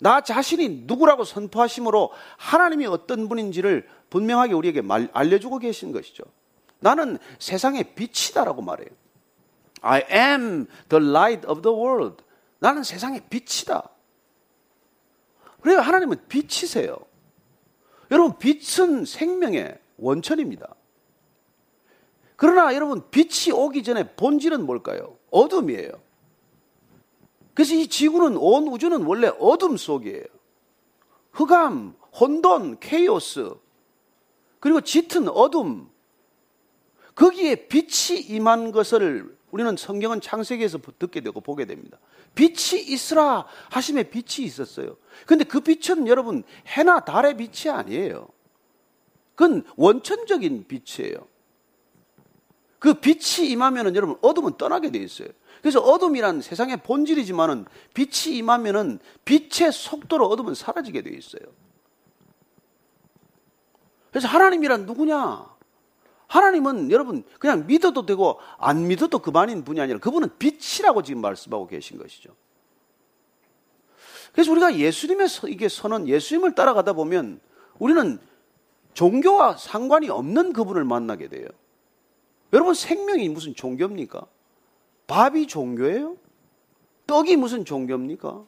나 0.00 0.20
자신이 0.20 0.82
누구라고 0.84 1.24
선포하심으로 1.24 2.10
하나님이 2.36 2.84
어떤 2.84 3.26
분인지를 3.26 3.88
분명하게 4.10 4.52
우리에게 4.52 4.82
말, 4.82 5.08
알려주고 5.14 5.60
계신 5.60 5.92
것이죠. 5.92 6.24
나는 6.80 7.18
세상의 7.38 7.94
빛이다라고 7.94 8.62
말해요. 8.62 8.88
I 9.82 10.02
am 10.10 10.66
the 10.88 11.04
light 11.04 11.46
of 11.46 11.62
the 11.62 11.76
world. 11.76 12.22
나는 12.58 12.82
세상의 12.82 13.22
빛이다. 13.30 13.88
그래요. 15.60 15.80
하나님은 15.80 16.26
빛이세요. 16.28 16.98
여러분, 18.10 18.38
빛은 18.38 19.04
생명의 19.04 19.78
원천입니다. 19.98 20.74
그러나 22.36 22.74
여러분, 22.74 23.02
빛이 23.10 23.52
오기 23.52 23.82
전에 23.82 24.14
본질은 24.16 24.64
뭘까요? 24.64 25.18
어둠이에요. 25.30 25.92
그래서 27.54 27.74
이 27.74 27.86
지구는, 27.86 28.36
온 28.38 28.68
우주는 28.68 29.02
원래 29.02 29.28
어둠 29.38 29.76
속이에요. 29.76 30.24
흑암, 31.32 31.94
혼돈, 32.18 32.80
케이오스, 32.80 33.54
그리고 34.58 34.80
짙은 34.80 35.28
어둠, 35.28 35.89
거기에 37.20 37.66
빛이 37.66 38.18
임한 38.18 38.72
것을 38.72 39.36
우리는 39.50 39.76
성경은 39.76 40.22
창세기에서 40.22 40.78
듣게 40.98 41.20
되고 41.20 41.38
보게 41.42 41.66
됩니다. 41.66 41.98
빛이 42.34 42.80
있으라 42.80 43.46
하심에 43.70 44.04
빛이 44.04 44.46
있었어요. 44.46 44.96
근데 45.26 45.44
그 45.44 45.60
빛은 45.60 46.06
여러분 46.06 46.44
해나 46.66 47.00
달의 47.00 47.36
빛이 47.36 47.70
아니에요. 47.70 48.26
그건 49.34 49.64
원천적인 49.76 50.66
빛이에요. 50.66 51.26
그 52.78 52.94
빛이 52.94 53.50
임하면은 53.50 53.96
여러분 53.96 54.16
어둠은 54.22 54.56
떠나게 54.56 54.90
돼 54.90 54.98
있어요. 55.00 55.28
그래서 55.60 55.80
어둠이란 55.80 56.40
세상의 56.40 56.78
본질이지만은 56.78 57.66
빛이 57.92 58.38
임하면은 58.38 58.98
빛의 59.26 59.72
속도로 59.72 60.26
어둠은 60.26 60.54
사라지게 60.54 61.02
돼 61.02 61.10
있어요. 61.10 61.42
그래서 64.10 64.26
하나님이란 64.26 64.86
누구냐? 64.86 65.59
하나님은 66.30 66.92
여러분 66.92 67.24
그냥 67.40 67.66
믿어도 67.66 68.06
되고 68.06 68.38
안 68.56 68.86
믿어도 68.86 69.18
그만인 69.18 69.64
분이 69.64 69.80
아니라 69.80 69.98
그분은 69.98 70.38
빛이라고 70.38 71.02
지금 71.02 71.20
말씀하고 71.20 71.66
계신 71.66 71.98
것이죠. 71.98 72.30
그래서 74.32 74.52
우리가 74.52 74.76
예수님의 74.76 75.26
이게 75.48 75.68
선언, 75.68 76.06
예수님을 76.06 76.54
따라가다 76.54 76.92
보면 76.92 77.40
우리는 77.80 78.20
종교와 78.94 79.56
상관이 79.56 80.08
없는 80.08 80.52
그분을 80.52 80.84
만나게 80.84 81.28
돼요. 81.28 81.48
여러분 82.52 82.74
생명이 82.74 83.28
무슨 83.28 83.56
종교입니까? 83.56 84.24
밥이 85.08 85.48
종교예요? 85.48 86.16
떡이 87.08 87.36
무슨 87.38 87.64
종교입니까? 87.64 88.44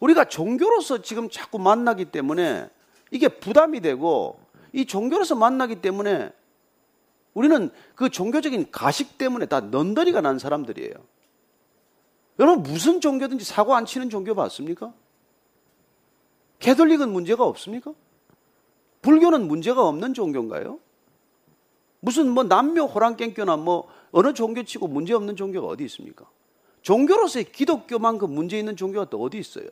우리가 0.00 0.24
종교로서 0.26 1.02
지금 1.02 1.28
자꾸 1.28 1.58
만나기 1.58 2.06
때문에 2.06 2.68
이게 3.10 3.28
부담이 3.28 3.80
되고 3.80 4.40
이 4.72 4.84
종교로서 4.84 5.34
만나기 5.34 5.76
때문에 5.76 6.32
우리는 7.34 7.70
그 7.94 8.08
종교적인 8.08 8.70
가식 8.70 9.18
때문에 9.18 9.46
다 9.46 9.60
넌더리가 9.60 10.20
난 10.20 10.38
사람들이에요. 10.38 10.94
여러분 12.38 12.62
무슨 12.62 13.00
종교든지 13.00 13.44
사고 13.44 13.74
안 13.74 13.86
치는 13.86 14.10
종교 14.10 14.34
봤습니까? 14.34 14.92
캐톨릭은 16.58 17.10
문제가 17.12 17.44
없습니까? 17.44 17.92
불교는 19.02 19.46
문제가 19.46 19.86
없는 19.86 20.14
종교인가요? 20.14 20.80
무슨 22.00 22.30
뭐 22.30 22.44
남묘 22.44 22.86
호랑깽교나 22.86 23.56
뭐 23.56 23.88
어느 24.12 24.32
종교치고 24.32 24.88
문제 24.88 25.14
없는 25.14 25.36
종교가 25.36 25.66
어디 25.66 25.84
있습니까? 25.84 26.26
종교로서의 26.86 27.46
기독교만큼 27.50 28.30
문제 28.30 28.56
있는 28.56 28.76
종교가 28.76 29.10
또 29.10 29.20
어디 29.20 29.38
있어요? 29.38 29.66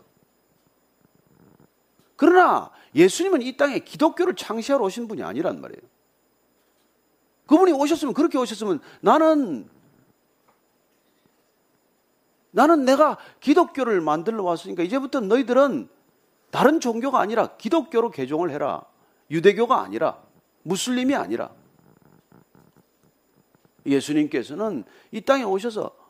그러나 2.17 2.73
예수님은 2.93 3.41
이 3.43 3.57
땅에 3.57 3.79
기독교를 3.79 4.35
창시하러 4.35 4.85
오신 4.85 5.07
분이 5.07 5.23
아니란 5.23 5.61
말이에요. 5.61 5.81
그분이 7.47 7.71
오셨으면 7.71 8.15
그렇게 8.15 8.37
오셨으면 8.37 8.81
나는 9.01 9.71
나는 12.51 12.85
내가 12.85 13.17
기독교를 13.39 14.01
만들러 14.01 14.43
왔으니까 14.43 14.83
이제부터 14.83 15.21
너희들은 15.21 15.89
다른 16.51 16.81
종교가 16.81 17.21
아니라 17.21 17.57
기독교로 17.57 18.11
개종을 18.11 18.51
해라. 18.51 18.85
유대교가 19.31 19.83
아니라 19.83 20.21
무슬림이 20.65 21.15
아니라 21.15 21.53
예수님께서는 23.87 24.83
이 25.13 25.21
땅에 25.21 25.45
오셔서 25.45 26.04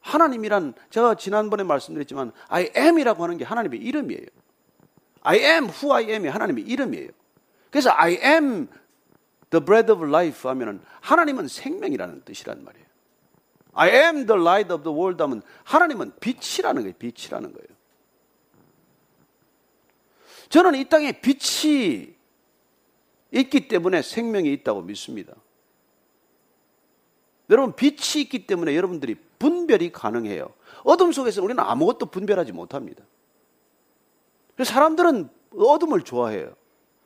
하나님이란 0.00 0.74
제가 0.90 1.16
지난번에 1.16 1.62
말씀드렸지만 1.64 2.32
I 2.48 2.70
am이라고 2.76 3.22
하는 3.22 3.36
게 3.38 3.44
하나님의 3.44 3.80
이름이에요. 3.80 4.26
I 5.22 5.38
am 5.38 5.64
who 5.64 5.92
I 5.92 6.10
am이 6.10 6.28
하나님의 6.28 6.64
이름이에요. 6.64 7.10
그래서 7.70 7.90
I 7.92 8.18
am 8.22 8.68
the 9.50 9.64
bread 9.64 9.90
of 9.92 10.04
life 10.06 10.48
하면은 10.48 10.80
하나님은 11.00 11.48
생명이라는 11.48 12.22
뜻이란 12.24 12.64
말이에요. 12.64 12.86
I 13.74 13.90
am 13.90 14.26
the 14.26 14.40
light 14.40 14.72
of 14.72 14.82
the 14.82 14.96
world 14.96 15.22
하면 15.22 15.42
하나님은 15.64 16.12
빛이라는 16.20 16.82
거예요. 16.82 16.94
빛이라는 16.98 17.52
거예요. 17.52 17.68
저는 20.48 20.74
이 20.76 20.88
땅에 20.88 21.20
빛이 21.20 22.14
있기 23.30 23.68
때문에 23.68 24.02
생명이 24.02 24.50
있다고 24.54 24.82
믿습니다. 24.82 25.34
여러분, 27.50 27.74
빛이 27.74 28.22
있기 28.22 28.46
때문에 28.46 28.74
여러분들이 28.74 29.16
분별이 29.38 29.92
가능해요. 29.92 30.52
어둠 30.84 31.12
속에서 31.12 31.42
우리는 31.42 31.62
아무것도 31.62 32.06
분별하지 32.06 32.52
못합니다. 32.52 33.04
사람들은 34.62 35.28
어둠을 35.56 36.02
좋아해요. 36.02 36.54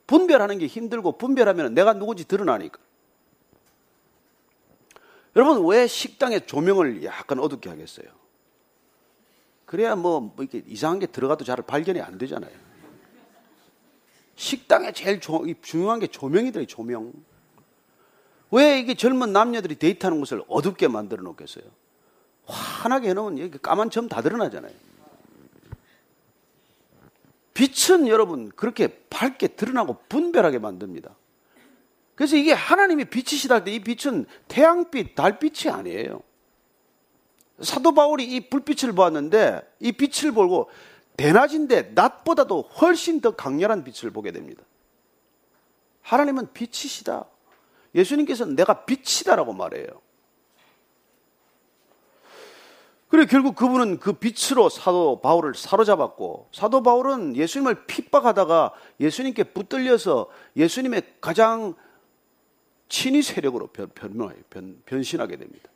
분별하는 0.07 0.57
게 0.57 0.67
힘들고 0.67 1.17
분별하면 1.17 1.73
내가 1.73 1.93
누군지 1.93 2.25
드러나니까. 2.25 2.79
여러분 5.35 5.65
왜 5.65 5.87
식당에 5.87 6.39
조명을 6.41 7.03
약간 7.03 7.39
어둡게 7.39 7.69
하겠어요? 7.69 8.07
그래야 9.65 9.95
뭐, 9.95 10.19
뭐 10.19 10.35
이렇게 10.39 10.63
이상한 10.67 10.99
게 10.99 11.07
들어가도 11.07 11.43
잘 11.43 11.57
발견이 11.57 11.99
안 12.01 12.17
되잖아요. 12.17 12.51
식당에 14.35 14.91
제일 14.91 15.19
조, 15.19 15.43
중요한 15.61 15.99
게 15.99 16.07
조명이더래 16.07 16.65
조명. 16.65 17.13
왜 18.51 18.77
이게 18.79 18.93
젊은 18.93 19.33
남녀들이 19.33 19.75
데이트하는 19.75 20.19
곳을 20.19 20.43
어둡게 20.47 20.87
만들어 20.87 21.23
놓겠어요? 21.23 21.63
환하게 22.45 23.09
해놓으면 23.09 23.39
여기 23.39 23.57
까만 23.57 23.89
점 23.89 24.07
다 24.09 24.21
드러나잖아요. 24.21 24.73
빛은 27.53 28.07
여러분 28.07 28.49
그렇게 28.49 28.87
밝게 29.09 29.49
드러나고 29.49 29.97
분별하게 30.09 30.59
만듭니다. 30.59 31.15
그래서 32.15 32.35
이게 32.35 32.51
하나님이 32.53 33.05
빛이시다 33.05 33.55
할 33.55 33.63
때 33.63 33.71
이 33.73 33.79
빛은 33.79 34.25
태양빛, 34.47 35.15
달빛이 35.15 35.71
아니에요. 35.71 36.21
사도 37.61 37.93
바울이 37.93 38.25
이 38.25 38.49
불빛을 38.49 38.93
보았는데 38.93 39.61
이 39.79 39.91
빛을 39.91 40.31
보고 40.31 40.69
대낮인데 41.17 41.91
낮보다도 41.93 42.63
훨씬 42.81 43.21
더 43.21 43.31
강렬한 43.35 43.83
빛을 43.83 44.11
보게 44.11 44.31
됩니다. 44.31 44.63
하나님은 46.01 46.53
빛이시다. 46.53 47.25
예수님께서는 47.95 48.55
내가 48.55 48.85
빛이다라고 48.85 49.53
말해요. 49.53 49.87
그래 53.13 53.27
결국 53.27 53.55
그분은 53.55 53.99
그 53.99 54.13
빛으로 54.13 54.69
사도 54.69 55.21
바울을 55.21 55.53
사로잡았고 55.53 56.49
사도 56.51 56.81
바울은 56.81 57.35
예수님을 57.35 57.85
핍박하다가 57.85 58.73
예수님께 58.99 59.43
붙들려서 59.43 60.31
예수님의 60.55 61.03
가장 61.21 61.75
친위 62.89 63.21
세력으로 63.21 63.67
변, 63.67 63.91
변, 63.93 64.81
변신하게 64.87 65.37
됩니다. 65.37 65.69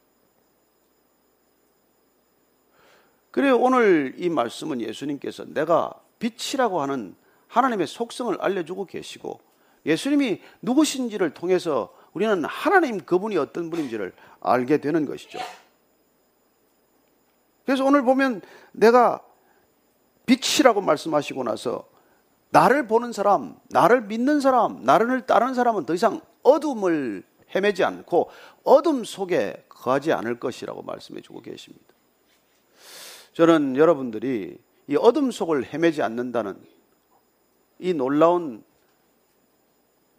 그래 3.30 3.52
오늘 3.52 4.16
이 4.18 4.30
말씀은 4.30 4.82
예수님께서 4.82 5.46
내가 5.46 5.94
빛이라고 6.18 6.82
하는 6.82 7.16
하나님의 7.50 7.86
속성을 7.86 8.36
알려주고 8.42 8.86
계시고 8.86 9.40
예수님이 9.86 10.42
누구신지를 10.64 11.36
통해서 11.36 11.94
우리는 12.14 12.44
하나님 12.46 12.98
그분이 13.00 13.38
어떤 13.38 13.70
분인지를 13.70 14.16
알게 14.40 14.78
되는 14.78 15.06
것이죠. 15.06 15.38
그래서 17.68 17.84
오늘 17.84 18.02
보면 18.02 18.42
내가 18.72 19.22
빛이라고 20.26 20.80
말씀하시고 20.80 21.44
나서 21.44 21.86
나를 22.50 22.88
보는 22.88 23.12
사람, 23.12 23.58
나를 23.68 24.04
믿는 24.04 24.40
사람, 24.40 24.86
나를 24.86 25.26
따르는 25.26 25.54
사람은 25.54 25.86
더 25.86 25.94
이상 25.94 26.22
어둠을 26.44 27.24
헤매지 27.54 27.84
않고 27.84 28.30
어둠 28.64 29.04
속에 29.04 29.66
거하지 29.68 30.14
않을 30.14 30.40
것이라고 30.40 30.82
말씀해 30.84 31.20
주고 31.20 31.42
계십니다. 31.42 31.86
저는 33.34 33.76
여러분들이 33.76 34.58
이 34.88 34.96
어둠 34.96 35.30
속을 35.32 35.66
헤매지 35.66 36.02
않는다는 36.02 36.58
이 37.80 37.94
놀라운 37.94 38.64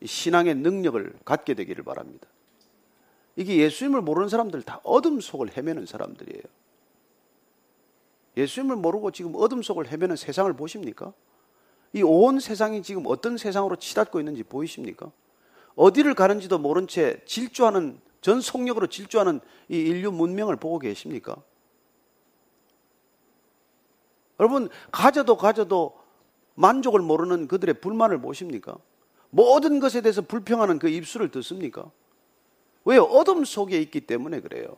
신앙의 0.04 0.54
능력을 0.56 1.20
갖게 1.24 1.54
되기를 1.54 1.82
바랍니다. 1.82 2.28
이게 3.36 3.56
예수님을 3.56 4.02
모르는 4.02 4.28
사람들 4.28 4.60
다 4.64 4.80
어둠 4.82 5.22
속을 5.22 5.56
헤매는 5.56 5.86
사람들이에요. 5.86 6.42
예수님을 8.38 8.76
모르고 8.76 9.10
지금 9.10 9.32
어둠 9.34 9.62
속을 9.62 9.88
헤매는 9.90 10.16
세상을 10.16 10.50
보십니까? 10.54 11.12
이 11.92 12.02
온 12.02 12.38
세상이 12.38 12.82
지금 12.82 13.04
어떤 13.06 13.36
세상으로 13.36 13.76
치닫고 13.76 14.20
있는지 14.20 14.42
보이십니까? 14.42 15.10
어디를 15.74 16.14
가는지도 16.14 16.58
모른 16.58 16.86
채 16.86 17.20
질주하는 17.24 18.00
전 18.20 18.40
속력으로 18.40 18.88
질주하는 18.88 19.40
이 19.68 19.76
인류 19.78 20.10
문명을 20.12 20.56
보고 20.56 20.78
계십니까? 20.78 21.36
여러분 24.40 24.68
가져도 24.92 25.36
가져도 25.36 25.98
만족을 26.54 27.00
모르는 27.00 27.48
그들의 27.48 27.80
불만을 27.80 28.20
보십니까? 28.20 28.76
모든 29.30 29.80
것에 29.80 30.00
대해서 30.00 30.22
불평하는 30.22 30.78
그 30.78 30.88
입술을 30.88 31.30
듣습니까? 31.30 31.90
왜요? 32.84 33.02
어둠 33.04 33.44
속에 33.44 33.80
있기 33.80 34.02
때문에 34.02 34.40
그래요. 34.40 34.76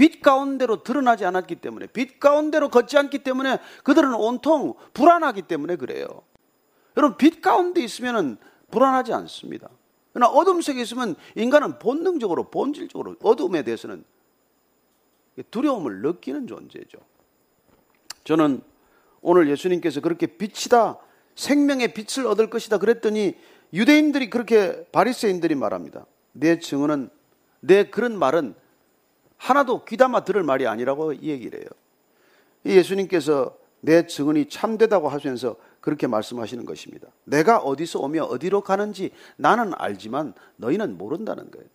빛 0.00 0.22
가운데로 0.22 0.82
드러나지 0.82 1.26
않았기 1.26 1.56
때문에, 1.56 1.86
빛 1.88 2.18
가운데로 2.18 2.70
걷지 2.70 2.96
않기 2.96 3.18
때문에 3.18 3.58
그들은 3.84 4.14
온통 4.14 4.72
불안하기 4.94 5.42
때문에 5.42 5.76
그래요. 5.76 6.06
여러분, 6.96 7.18
빛 7.18 7.42
가운데 7.42 7.82
있으면 7.82 8.38
불안하지 8.70 9.12
않습니다. 9.12 9.68
그러나 10.14 10.32
어둠 10.32 10.62
속에 10.62 10.80
있으면 10.80 11.16
인간은 11.34 11.78
본능적으로, 11.78 12.44
본질적으로 12.44 13.16
어둠에 13.22 13.62
대해서는 13.62 14.02
두려움을 15.50 16.00
느끼는 16.00 16.46
존재죠. 16.46 16.96
저는 18.24 18.62
오늘 19.20 19.50
예수님께서 19.50 20.00
그렇게 20.00 20.28
빛이다, 20.28 20.96
생명의 21.34 21.92
빛을 21.92 22.26
얻을 22.26 22.48
것이다 22.48 22.78
그랬더니 22.78 23.34
유대인들이 23.74 24.30
그렇게 24.30 24.82
바리새인들이 24.92 25.56
말합니다. 25.56 26.06
내 26.32 26.58
증언은 26.58 27.10
내 27.60 27.90
그런 27.90 28.18
말은 28.18 28.54
하나도 29.40 29.86
귀담아 29.86 30.24
들을 30.24 30.42
말이 30.42 30.66
아니라고 30.66 31.16
얘기를 31.16 31.60
해요. 31.60 31.68
예수님께서 32.66 33.56
내 33.80 34.06
증언이 34.06 34.50
참되다고 34.50 35.08
하시면서 35.08 35.56
그렇게 35.80 36.06
말씀하시는 36.06 36.66
것입니다. 36.66 37.08
내가 37.24 37.58
어디서 37.58 38.00
오며 38.00 38.24
어디로 38.24 38.60
가는지 38.60 39.12
나는 39.36 39.72
알지만 39.74 40.34
너희는 40.56 40.98
모른다는 40.98 41.50
거예요. 41.50 41.66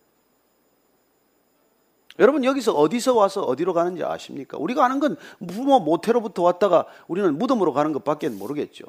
여러분 2.20 2.44
여기서 2.44 2.72
어디서 2.72 3.14
와서 3.16 3.42
어디로 3.42 3.74
가는지 3.74 4.04
아십니까? 4.04 4.56
우리가 4.58 4.84
아는 4.84 5.00
건 5.00 5.16
부모 5.48 5.80
모태로부터 5.80 6.42
왔다가 6.42 6.86
우리는 7.08 7.36
무덤으로 7.36 7.72
가는 7.72 7.92
것밖에 7.92 8.28
모르겠죠. 8.28 8.84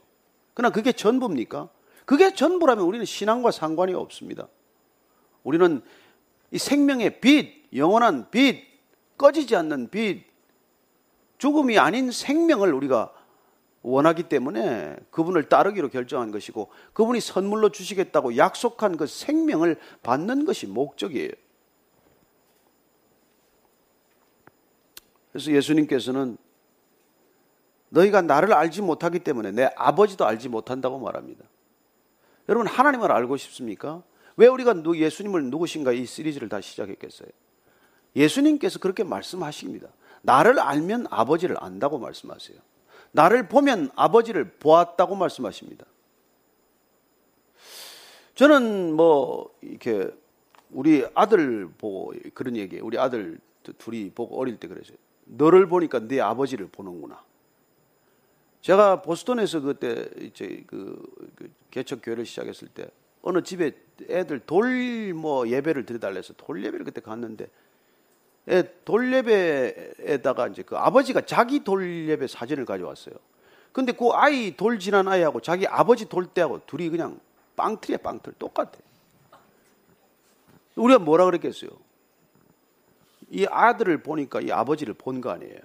그러나 0.53 0.71
그게 0.71 0.91
전부입니까? 0.91 1.67
그게 2.05 2.33
전부라면 2.33 2.85
우리는 2.85 3.03
신앙과 3.05 3.49
상관이 3.49 3.95
없습니다. 3.95 4.47
우리는 5.43 5.81
이 6.51 6.57
생명의 6.59 7.19
빛, 7.19 7.56
영원한 7.73 8.29
빛, 8.31 8.65
꺼지지 9.17 9.55
않는 9.55 9.89
빛, 9.89 10.25
죽음이 11.37 11.77
아닌 11.77 12.11
생명을 12.11 12.73
우리가 12.73 13.13
원하기 13.83 14.23
때문에 14.23 14.97
그분을 15.11 15.49
따르기로 15.49 15.89
결정한 15.89 16.31
것이고 16.31 16.69
그분이 16.93 17.21
선물로 17.21 17.69
주시겠다고 17.69 18.37
약속한 18.37 18.97
그 18.97 19.07
생명을 19.07 19.77
받는 20.03 20.45
것이 20.45 20.67
목적이에요. 20.67 21.31
그래서 25.31 25.51
예수님께서는 25.51 26.37
너희가 27.89 28.21
나를 28.21 28.53
알지 28.53 28.81
못하기 28.81 29.19
때문에 29.19 29.51
내 29.51 29.69
아버지도 29.75 30.25
알지 30.25 30.49
못한다고 30.49 30.99
말합니다. 30.99 31.45
여러분 32.49 32.67
하나님을 32.67 33.11
알고 33.11 33.37
싶습니까? 33.37 34.03
왜 34.35 34.47
우리가 34.47 34.75
예수님을 34.95 35.45
누구신가 35.45 35.93
이 35.93 36.05
시리즈를 36.05 36.49
다 36.49 36.59
시작했겠어요? 36.59 37.29
예수님께서 38.17 38.79
그렇게 38.79 39.03
말씀하십니다. 39.03 39.87
나를 40.23 40.59
알면 40.59 41.07
아버지를 41.09 41.55
안다고 41.59 41.99
말씀하세요. 41.99 42.57
나를 43.11 43.47
보면 43.47 43.91
아버지를 43.95 44.49
보았다고 44.59 45.15
말씀하십니다. 45.15 45.85
저는 48.35 48.93
뭐 48.93 49.55
이렇게 49.61 50.09
우리 50.71 51.05
아들 51.13 51.69
보고 51.77 52.13
그런 52.33 52.55
얘기예요. 52.57 52.85
우리 52.85 52.99
아들 52.99 53.39
둘이 53.77 54.11
보고 54.11 54.39
어릴 54.39 54.59
때 54.59 54.67
그랬어요. 54.67 54.97
너를 55.25 55.67
보니까 55.67 55.99
네 55.99 56.19
아버지를 56.19 56.67
보는구나. 56.67 57.23
제가 58.61 59.01
보스턴에서 59.01 59.61
그때 59.61 60.09
이제 60.19 60.63
그, 60.67 61.01
그 61.35 61.49
개척 61.71 62.01
교회를 62.03 62.25
시작했을 62.25 62.67
때 62.67 62.89
어느 63.21 63.41
집에 63.41 63.71
애들 64.09 64.39
돌 64.41 65.13
뭐 65.13 65.47
예배를 65.47 65.85
드려달라 65.85 66.15
해서 66.17 66.33
돌 66.37 66.63
예배를 66.63 66.85
그때 66.85 67.01
갔는데 67.01 67.47
돌 68.85 69.13
예배에다가 69.13 70.47
이제 70.47 70.63
그 70.63 70.77
아버지가 70.77 71.21
자기 71.21 71.63
돌 71.63 72.07
예배 72.07 72.27
사진을 72.27 72.65
가져왔어요. 72.65 73.15
근데 73.73 73.91
그 73.91 74.09
아이 74.13 74.55
돌 74.55 74.79
지난 74.79 75.07
아이하고 75.07 75.41
자기 75.41 75.67
아버지 75.67 76.07
돌 76.07 76.25
때하고 76.25 76.61
둘이 76.65 76.89
그냥 76.89 77.19
빵틀이야 77.55 77.97
빵틀 77.97 78.33
똑같아. 78.39 78.71
우리가 80.75 80.99
뭐라 80.99 81.25
그랬겠어요? 81.25 81.71
이 83.29 83.45
아들을 83.49 84.01
보니까 84.03 84.39
이 84.41 84.51
아버지를 84.51 84.93
본 84.93 85.19
거 85.21 85.31
아니에요. 85.31 85.59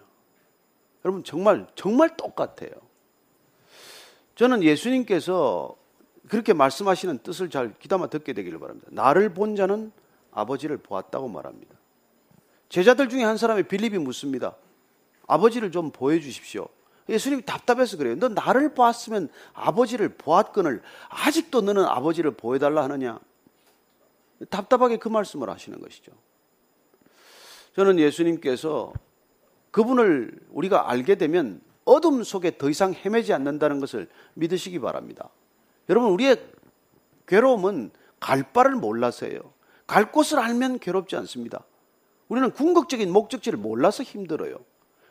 여러분 1.04 1.22
정말 1.24 1.66
정말 1.74 2.16
똑같아요. 2.16 2.70
저는 4.34 4.62
예수님께서 4.62 5.76
그렇게 6.28 6.52
말씀하시는 6.52 7.18
뜻을 7.18 7.50
잘 7.50 7.74
귀담아 7.78 8.08
듣게 8.08 8.32
되기를 8.32 8.58
바랍니다. 8.58 8.88
나를 8.90 9.34
본 9.34 9.54
자는 9.56 9.92
아버지를 10.32 10.78
보았다고 10.78 11.28
말합니다. 11.28 11.71
제자들 12.72 13.11
중에 13.11 13.22
한 13.22 13.37
사람이 13.37 13.64
빌립이 13.64 13.98
묻습니다. 13.98 14.56
아버지를 15.26 15.70
좀 15.70 15.90
보여주십시오. 15.90 16.68
예수님이 17.06 17.44
답답해서 17.44 17.98
그래요. 17.98 18.14
너 18.18 18.30
나를 18.30 18.72
봤으면 18.72 19.28
아버지를 19.52 20.08
보았거늘 20.16 20.80
아직도 21.11 21.61
너는 21.61 21.85
아버지를 21.85 22.30
보여달라 22.30 22.82
하느냐? 22.85 23.20
답답하게 24.48 24.96
그 24.96 25.08
말씀을 25.08 25.50
하시는 25.50 25.78
것이죠. 25.82 26.12
저는 27.76 27.98
예수님께서 27.98 28.94
그분을 29.70 30.40
우리가 30.48 30.90
알게 30.90 31.16
되면 31.16 31.61
어둠 31.85 32.22
속에 32.22 32.56
더 32.56 32.70
이상 32.70 32.94
헤매지 32.94 33.35
않는다는 33.35 33.80
것을 33.80 34.08
믿으시기 34.32 34.78
바랍니다. 34.78 35.28
여러분, 35.90 36.11
우리의 36.12 36.42
괴로움은 37.26 37.90
갈 38.18 38.50
바를 38.50 38.76
몰라서예요. 38.76 39.52
갈 39.87 40.11
곳을 40.11 40.38
알면 40.38 40.78
괴롭지 40.78 41.16
않습니다. 41.16 41.66
우리는 42.32 42.50
궁극적인 42.50 43.12
목적지를 43.12 43.58
몰라서 43.58 44.02
힘들어요. 44.02 44.56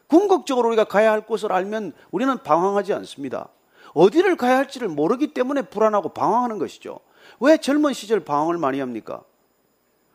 궁극적으로 0.07 0.69
우리가 0.69 0.86
가야 0.86 1.12
할 1.12 1.21
곳을 1.21 1.51
알면 1.51 1.93
우리는 2.10 2.36
방황하지 2.41 2.93
않습니다. 2.93 3.49
어디를 3.93 4.36
가야 4.38 4.57
할지를 4.57 4.88
모르기 4.88 5.27
때문에 5.27 5.62
불안하고 5.62 6.10
방황하는 6.10 6.57
것이죠. 6.57 6.99
왜 7.39 7.57
젊은 7.57 7.93
시절 7.93 8.21
방황을 8.21 8.57
많이 8.57 8.79
합니까? 8.79 9.23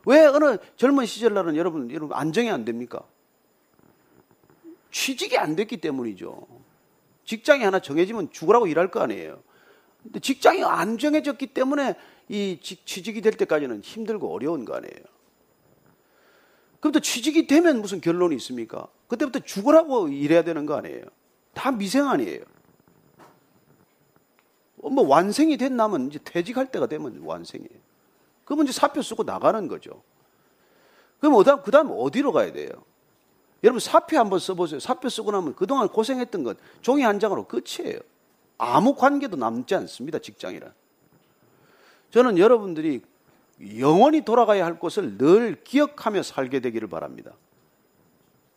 왜 0.05 0.27
어느 0.27 0.57
젊은 0.75 1.07
시절 1.07 1.33
날은 1.33 1.55
여러분, 1.55 1.93
여러분 1.93 2.17
안정이 2.17 2.51
안 2.51 2.65
됩니까? 2.65 3.03
취직이 4.91 5.39
안 5.39 5.55
됐기 5.55 5.77
때문이죠. 5.77 6.45
직장이 7.25 7.63
하나 7.63 7.79
정해지면 7.79 8.33
죽으라고 8.33 8.67
일할 8.67 8.91
거 8.91 8.99
아니에요. 8.99 9.39
근데 10.03 10.19
직장이 10.19 10.65
안 10.65 10.99
정해졌기 10.99 11.55
때문에 11.55 11.95
이 12.29 12.59
취직이 12.61 13.21
될 13.21 13.35
때까지는 13.35 13.83
힘들고 13.83 14.35
어려운 14.35 14.65
거 14.65 14.75
아니에요. 14.75 15.16
그럼 16.81 16.93
또 16.93 17.01
취직이 17.01 17.47
되면 17.47 17.81
무슨 17.81 18.01
결론이 18.01 18.37
있습니까? 18.37 18.87
그때부터 19.09 19.41
죽으라고 19.41 20.09
일해야 20.09 20.43
되는 20.43 20.67
거 20.67 20.75
아니에요. 20.75 21.05
다 21.55 21.71
미생 21.71 22.09
아니에요. 22.09 22.43
어, 24.83 24.91
뭐 24.91 25.07
완생이 25.07 25.57
됐나면 25.57 26.09
이제 26.09 26.19
퇴직할 26.23 26.71
때가 26.71 26.87
되면 26.87 27.23
완생이에요. 27.25 27.81
그러면 28.45 28.67
이제 28.67 28.73
사표 28.73 29.03
쓰고 29.03 29.25
나가는 29.25 29.67
거죠. 29.69 30.03
그럼 31.19 31.43
그 31.63 31.71
다음 31.71 31.91
어디로 31.91 32.33
가야 32.33 32.53
돼요? 32.53 32.69
여러분 33.65 33.81
사표 33.81 34.19
한번 34.19 34.39
써보세요. 34.39 34.79
사표 34.81 35.09
쓰고 35.09 35.33
나면 35.33 35.55
그동안 35.57 35.89
고생했던 35.89 36.45
것 36.45 36.57
종이 36.83 37.03
한 37.03 37.19
장으로 37.19 37.47
끝이에요. 37.47 37.99
아무 38.59 38.95
관계도 38.95 39.37
남지 39.37 39.75
않습니다. 39.75 40.19
직장이란. 40.19 40.73
저는 42.11 42.39
여러분들이 42.39 43.03
영원히 43.79 44.23
돌아가야 44.23 44.65
할 44.65 44.79
곳을 44.79 45.17
늘 45.19 45.57
기억하며 45.65 46.23
살게 46.23 46.61
되기를 46.61 46.89
바랍니다. 46.89 47.33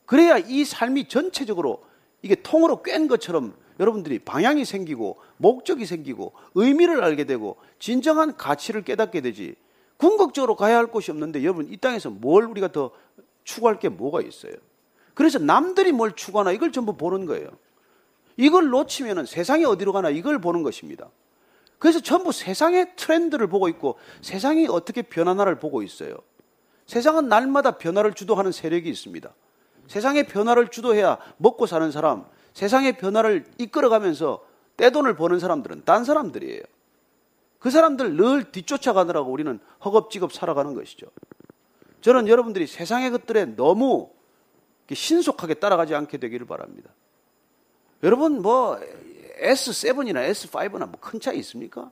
그래야 0.05 0.37
이 0.37 0.65
삶이 0.65 1.07
전체적으로 1.07 1.83
이게 2.21 2.35
통으로 2.35 2.81
꿰는 2.83 3.07
것처럼 3.07 3.53
여러분들이 3.79 4.19
방향이 4.19 4.65
생기고 4.65 5.17
목적이 5.37 5.85
생기고 5.85 6.33
의미를 6.55 7.03
알게 7.03 7.23
되고 7.23 7.57
진정한 7.79 8.35
가치를 8.35 8.83
깨닫게 8.83 9.21
되지 9.21 9.55
궁극적으로 9.97 10.55
가야 10.55 10.77
할 10.77 10.87
곳이 10.87 11.11
없는데 11.11 11.43
여러분 11.43 11.67
이 11.71 11.77
땅에서 11.77 12.09
뭘 12.09 12.45
우리가 12.45 12.71
더 12.71 12.91
추구할 13.43 13.79
게 13.79 13.89
뭐가 13.89 14.21
있어요? 14.21 14.53
그래서 15.13 15.39
남들이 15.39 15.91
뭘 15.91 16.13
추구하나 16.13 16.51
이걸 16.51 16.71
전부 16.71 16.95
보는 16.95 17.25
거예요. 17.25 17.49
이걸 18.37 18.69
놓치면 18.69 19.25
세상이 19.25 19.65
어디로 19.65 19.91
가나 19.91 20.09
이걸 20.09 20.39
보는 20.39 20.63
것입니다. 20.63 21.09
그래서 21.79 22.01
전부 22.01 22.31
세상의 22.31 22.95
트렌드를 22.97 23.47
보고 23.47 23.69
있고 23.69 23.97
세상이 24.21 24.67
어떻게 24.67 25.01
변하나를 25.01 25.59
보고 25.59 25.81
있어요. 25.81 26.15
세상은 26.85 27.29
날마다 27.29 27.77
변화를 27.77 28.13
주도하는 28.13 28.51
세력이 28.51 28.89
있습니다. 28.89 29.33
세상의 29.87 30.27
변화를 30.27 30.67
주도해야 30.67 31.17
먹고 31.37 31.65
사는 31.65 31.89
사람, 31.91 32.25
세상의 32.53 32.97
변화를 32.97 33.45
이끌어가면서 33.57 34.45
떼돈을 34.77 35.15
버는 35.15 35.39
사람들은 35.39 35.83
딴 35.85 36.03
사람들이에요. 36.03 36.61
그 37.59 37.69
사람들 37.69 38.15
늘 38.15 38.51
뒤쫓아가느라고 38.51 39.31
우리는 39.31 39.59
허겁지겁 39.83 40.31
살아가는 40.31 40.73
것이죠. 40.73 41.07
저는 42.01 42.27
여러분들이 42.27 42.67
세상의 42.67 43.11
것들에 43.11 43.55
너무 43.55 44.09
신속하게 44.91 45.55
따라가지 45.55 45.95
않게 45.95 46.17
되기를 46.17 46.45
바랍니다. 46.45 46.91
여러분 48.03 48.41
뭐 48.41 48.79
S7이나 49.41 50.29
S5나 50.31 50.89
뭐 50.89 50.99
큰 50.99 51.19
차이 51.19 51.37
있습니까? 51.39 51.91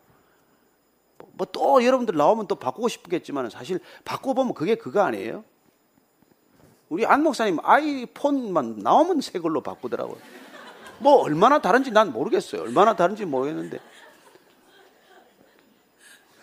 뭐 1.33 1.47
또 1.51 1.83
여러분들 1.83 2.15
나오면 2.15 2.47
또 2.47 2.55
바꾸고 2.55 2.88
싶겠지만 2.88 3.49
사실 3.49 3.79
바꿔보면 4.05 4.53
그게 4.53 4.75
그거 4.75 5.01
아니에요? 5.01 5.43
우리 6.89 7.05
안 7.05 7.21
목사님 7.23 7.57
아이폰만 7.63 8.79
나오면 8.79 9.21
새 9.21 9.39
걸로 9.39 9.62
바꾸더라고요. 9.62 10.17
뭐 10.99 11.21
얼마나 11.21 11.60
다른지 11.62 11.91
난 11.91 12.12
모르겠어요. 12.12 12.62
얼마나 12.62 12.95
다른지 12.95 13.25
모르겠는데. 13.25 13.79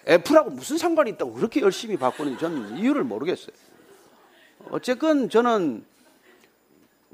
애플하고 0.07 0.51
무슨 0.51 0.77
상관이 0.77 1.13
있다고 1.13 1.33
그렇게 1.33 1.61
열심히 1.61 1.97
바꾸는지 1.97 2.39
저는 2.39 2.77
이유를 2.77 3.05
모르겠어요. 3.05 3.57
어쨌건 4.71 5.31
저는 5.31 5.85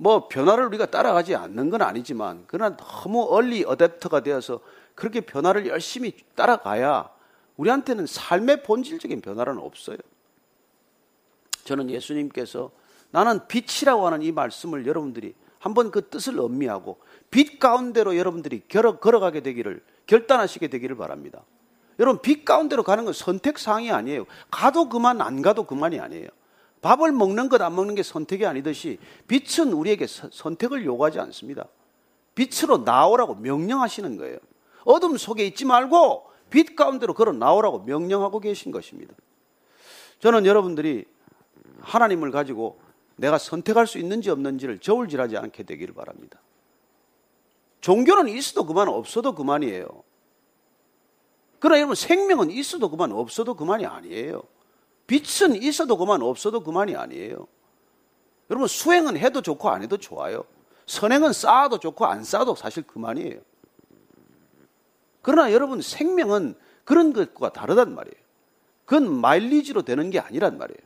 뭐 0.00 0.28
변화를 0.28 0.64
우리가 0.64 0.86
따라가지 0.86 1.34
않는 1.34 1.68
건 1.68 1.82
아니지만 1.82 2.44
그러나 2.46 2.74
너무 2.74 3.22
얼리 3.22 3.64
어댑터가 3.64 4.24
되어서 4.24 4.60
그렇게 4.94 5.20
변화를 5.20 5.66
열심히 5.66 6.14
따라가야 6.34 7.10
우리한테는 7.58 8.06
삶의 8.06 8.62
본질적인 8.62 9.20
변화는 9.20 9.58
없어요. 9.58 9.98
저는 11.64 11.90
예수님께서 11.90 12.70
나는 13.10 13.46
빛이라고 13.46 14.06
하는 14.06 14.22
이 14.22 14.32
말씀을 14.32 14.86
여러분들이 14.86 15.34
한번 15.58 15.90
그 15.90 16.08
뜻을 16.08 16.38
음미하고 16.38 16.98
빛 17.30 17.60
가운데로 17.60 18.16
여러분들이 18.16 18.62
걸어, 18.70 18.98
걸어가게 18.98 19.40
되기를 19.40 19.84
결단하시게 20.06 20.68
되기를 20.68 20.96
바랍니다. 20.96 21.44
여러분 21.98 22.22
빛 22.22 22.46
가운데로 22.46 22.84
가는 22.84 23.04
건 23.04 23.12
선택 23.12 23.58
사항이 23.58 23.92
아니에요. 23.92 24.24
가도 24.50 24.88
그만 24.88 25.20
안 25.20 25.42
가도 25.42 25.64
그만이 25.64 26.00
아니에요. 26.00 26.28
밥을 26.83 27.12
먹는 27.12 27.49
것 27.49 27.61
안 27.61 27.75
먹는 27.75 27.95
게 27.95 28.03
선택이 28.03 28.47
아니듯이 28.47 28.99
빛은 29.29 29.73
우리에게 29.73 30.07
선택을 30.07 30.85
요구하지 30.85 31.21
않습니다. 31.21 31.66
빛으로 32.35 32.79
나오라고 32.79 33.35
명령하시는 33.35 34.16
거예요. 34.16 34.38
어둠 34.85 35.16
속에 35.16 35.47
있지 35.47 35.64
말고 35.64 36.31
빛 36.49 36.75
가운데로 36.75 37.14
걸어 37.14 37.33
나오라고 37.33 37.81
명령하고 37.81 38.40
계신 38.40 38.73
것입니다. 38.73 39.14
저는 40.21 40.47
여러분들이 40.47 41.05
하나님을 41.81 42.31
가지고 42.31 42.81
내가 43.16 43.37
선택할 43.38 43.87
수 43.87 43.99
있는지 43.99 44.31
없는지를 44.31 44.79
저울질하지 44.79 45.37
않게 45.37 45.64
되기를 45.64 45.95
바랍니다. 45.95 46.40
종교는 47.81 48.29
있어도 48.29 48.64
그만 48.64 48.88
없어도 48.88 49.35
그만이에요. 49.35 49.87
그러나 51.59 51.79
여러분 51.79 51.95
생명은 51.95 52.51
있어도 52.51 52.90
그만 52.90 53.12
없어도 53.12 53.55
그만이 53.55 53.85
아니에요. 53.85 54.43
빛은 55.11 55.61
있어도 55.61 55.96
그만 55.96 56.23
없어도 56.23 56.62
그만이 56.62 56.94
아니에요. 56.94 57.49
여러분 58.49 58.68
수행은 58.68 59.16
해도 59.16 59.42
좋고 59.42 59.68
안 59.68 59.83
해도 59.83 59.96
좋아요. 59.96 60.44
선행은 60.87 61.33
쌓아도 61.33 61.79
좋고 61.79 62.07
안 62.07 62.23
쌓아도 62.23 62.55
사실 62.55 62.85
그만이에요. 62.85 63.40
그러나 65.20 65.53
여러분 65.53 65.83
생명은 65.83 66.55
그런 66.85 67.12
것과 67.12 67.53
다르단 67.53 67.92
말이에요. 67.92 68.14
그건 68.85 69.12
마일리지로 69.12 69.83
되는 69.83 70.11
게 70.11 70.20
아니란 70.20 70.59
말이에요. 70.59 70.79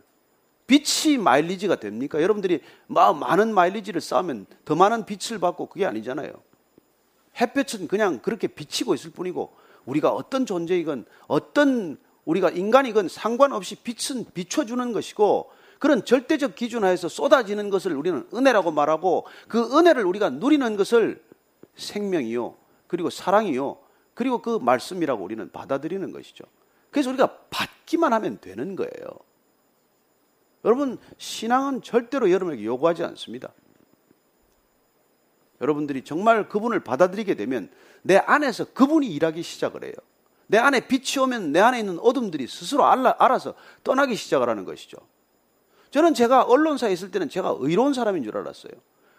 빛이 0.66 1.18
마일리지가 1.18 1.76
됩니까? 1.76 2.22
여러분들이 2.22 2.62
많은 2.86 3.52
마일리지를 3.52 4.00
쌓으면 4.00 4.46
더 4.64 4.74
많은 4.74 5.04
빛을 5.04 5.38
받고 5.38 5.66
그게 5.66 5.84
아니잖아요. 5.84 6.32
햇볕은 7.38 7.88
그냥 7.88 8.20
그렇게 8.20 8.46
비치고 8.46 8.94
있을 8.94 9.10
뿐이고 9.10 9.54
우리가 9.84 10.10
어떤 10.10 10.46
존재이건 10.46 11.04
어떤 11.26 11.98
우리가 12.24 12.50
인간이건 12.50 13.08
상관없이 13.08 13.76
빛은 13.76 14.26
비춰주는 14.32 14.92
것이고 14.92 15.50
그런 15.78 16.04
절대적 16.04 16.54
기준 16.54 16.84
하에서 16.84 17.08
쏟아지는 17.08 17.68
것을 17.70 17.92
우리는 17.92 18.26
은혜라고 18.32 18.70
말하고 18.70 19.26
그 19.48 19.76
은혜를 19.76 20.04
우리가 20.04 20.30
누리는 20.30 20.76
것을 20.76 21.22
생명이요. 21.76 22.54
그리고 22.86 23.10
사랑이요. 23.10 23.78
그리고 24.14 24.40
그 24.40 24.58
말씀이라고 24.60 25.22
우리는 25.22 25.50
받아들이는 25.50 26.12
것이죠. 26.12 26.44
그래서 26.90 27.10
우리가 27.10 27.38
받기만 27.50 28.12
하면 28.12 28.38
되는 28.40 28.76
거예요. 28.76 29.06
여러분, 30.64 30.98
신앙은 31.18 31.82
절대로 31.82 32.30
여러분에게 32.30 32.64
요구하지 32.64 33.04
않습니다. 33.04 33.52
여러분들이 35.60 36.04
정말 36.04 36.48
그분을 36.48 36.80
받아들이게 36.80 37.34
되면 37.34 37.70
내 38.02 38.16
안에서 38.16 38.64
그분이 38.72 39.06
일하기 39.08 39.42
시작을 39.42 39.84
해요. 39.84 39.92
내 40.46 40.58
안에 40.58 40.86
빛이 40.86 41.22
오면 41.22 41.52
내 41.52 41.60
안에 41.60 41.80
있는 41.80 41.98
어둠들이 41.98 42.46
스스로 42.46 42.84
알아서 42.84 43.54
떠나기 43.82 44.16
시작을 44.16 44.48
하는 44.48 44.64
것이죠. 44.64 44.98
저는 45.90 46.14
제가 46.14 46.42
언론사에 46.42 46.92
있을 46.92 47.10
때는 47.10 47.28
제가 47.28 47.56
의로운 47.60 47.94
사람인 47.94 48.24
줄 48.24 48.36
알았어요. 48.36 48.72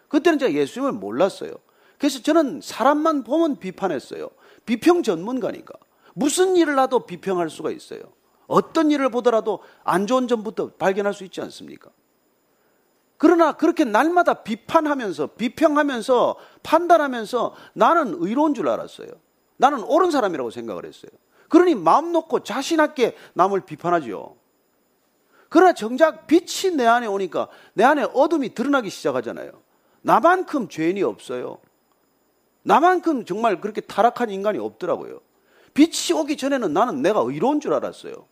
그때는 0.08 0.38
제가 0.38 0.52
예수님을 0.52 0.92
몰랐어요. 0.92 1.52
그래서 1.98 2.22
저는 2.22 2.60
사람만 2.62 3.24
보면 3.24 3.58
비판했어요. 3.58 4.28
비평 4.66 5.02
전문가니까. 5.02 5.74
무슨 6.14 6.56
일을 6.56 6.78
하도 6.78 7.06
비평할 7.06 7.50
수가 7.50 7.70
있어요. 7.70 8.00
어떤 8.46 8.90
일을 8.90 9.10
보더라도 9.10 9.60
안 9.84 10.06
좋은 10.06 10.28
점부터 10.28 10.72
발견할 10.72 11.14
수 11.14 11.24
있지 11.24 11.40
않습니까? 11.40 11.90
그러나 13.18 13.52
그렇게 13.52 13.84
날마다 13.84 14.42
비판하면서, 14.42 15.28
비평하면서, 15.38 16.36
판단하면서 16.62 17.54
나는 17.72 18.16
의로운 18.18 18.54
줄 18.54 18.68
알았어요. 18.68 19.08
나는 19.56 19.82
옳은 19.82 20.10
사람이라고 20.10 20.50
생각을 20.50 20.84
했어요. 20.84 21.10
그러니 21.48 21.74
마음 21.74 22.12
놓고 22.12 22.42
자신있게 22.44 23.16
남을 23.34 23.60
비판하지요. 23.60 24.36
그러나 25.48 25.72
정작 25.72 26.26
빛이 26.26 26.74
내 26.76 26.86
안에 26.86 27.06
오니까 27.06 27.48
내 27.74 27.84
안에 27.84 28.06
어둠이 28.12 28.54
드러나기 28.54 28.90
시작하잖아요. 28.90 29.52
나만큼 30.02 30.68
죄인이 30.68 31.02
없어요. 31.02 31.58
나만큼 32.62 33.24
정말 33.24 33.60
그렇게 33.60 33.80
타락한 33.80 34.30
인간이 34.30 34.58
없더라고요. 34.58 35.20
빛이 35.72 36.18
오기 36.18 36.36
전에는 36.36 36.72
나는 36.72 37.02
내가 37.02 37.20
의로운 37.20 37.60
줄 37.60 37.74
알았어요. 37.74 38.26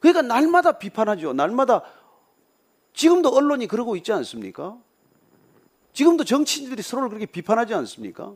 그러니까 0.00 0.22
날마다 0.22 0.72
비판하죠. 0.72 1.32
날마다 1.32 1.82
지금도 2.92 3.30
언론이 3.30 3.68
그러고 3.68 3.96
있지 3.96 4.12
않습니까? 4.12 4.76
지금도 5.92 6.24
정치인들이 6.24 6.82
서로를 6.82 7.08
그렇게 7.08 7.26
비판하지 7.26 7.74
않습니까? 7.74 8.34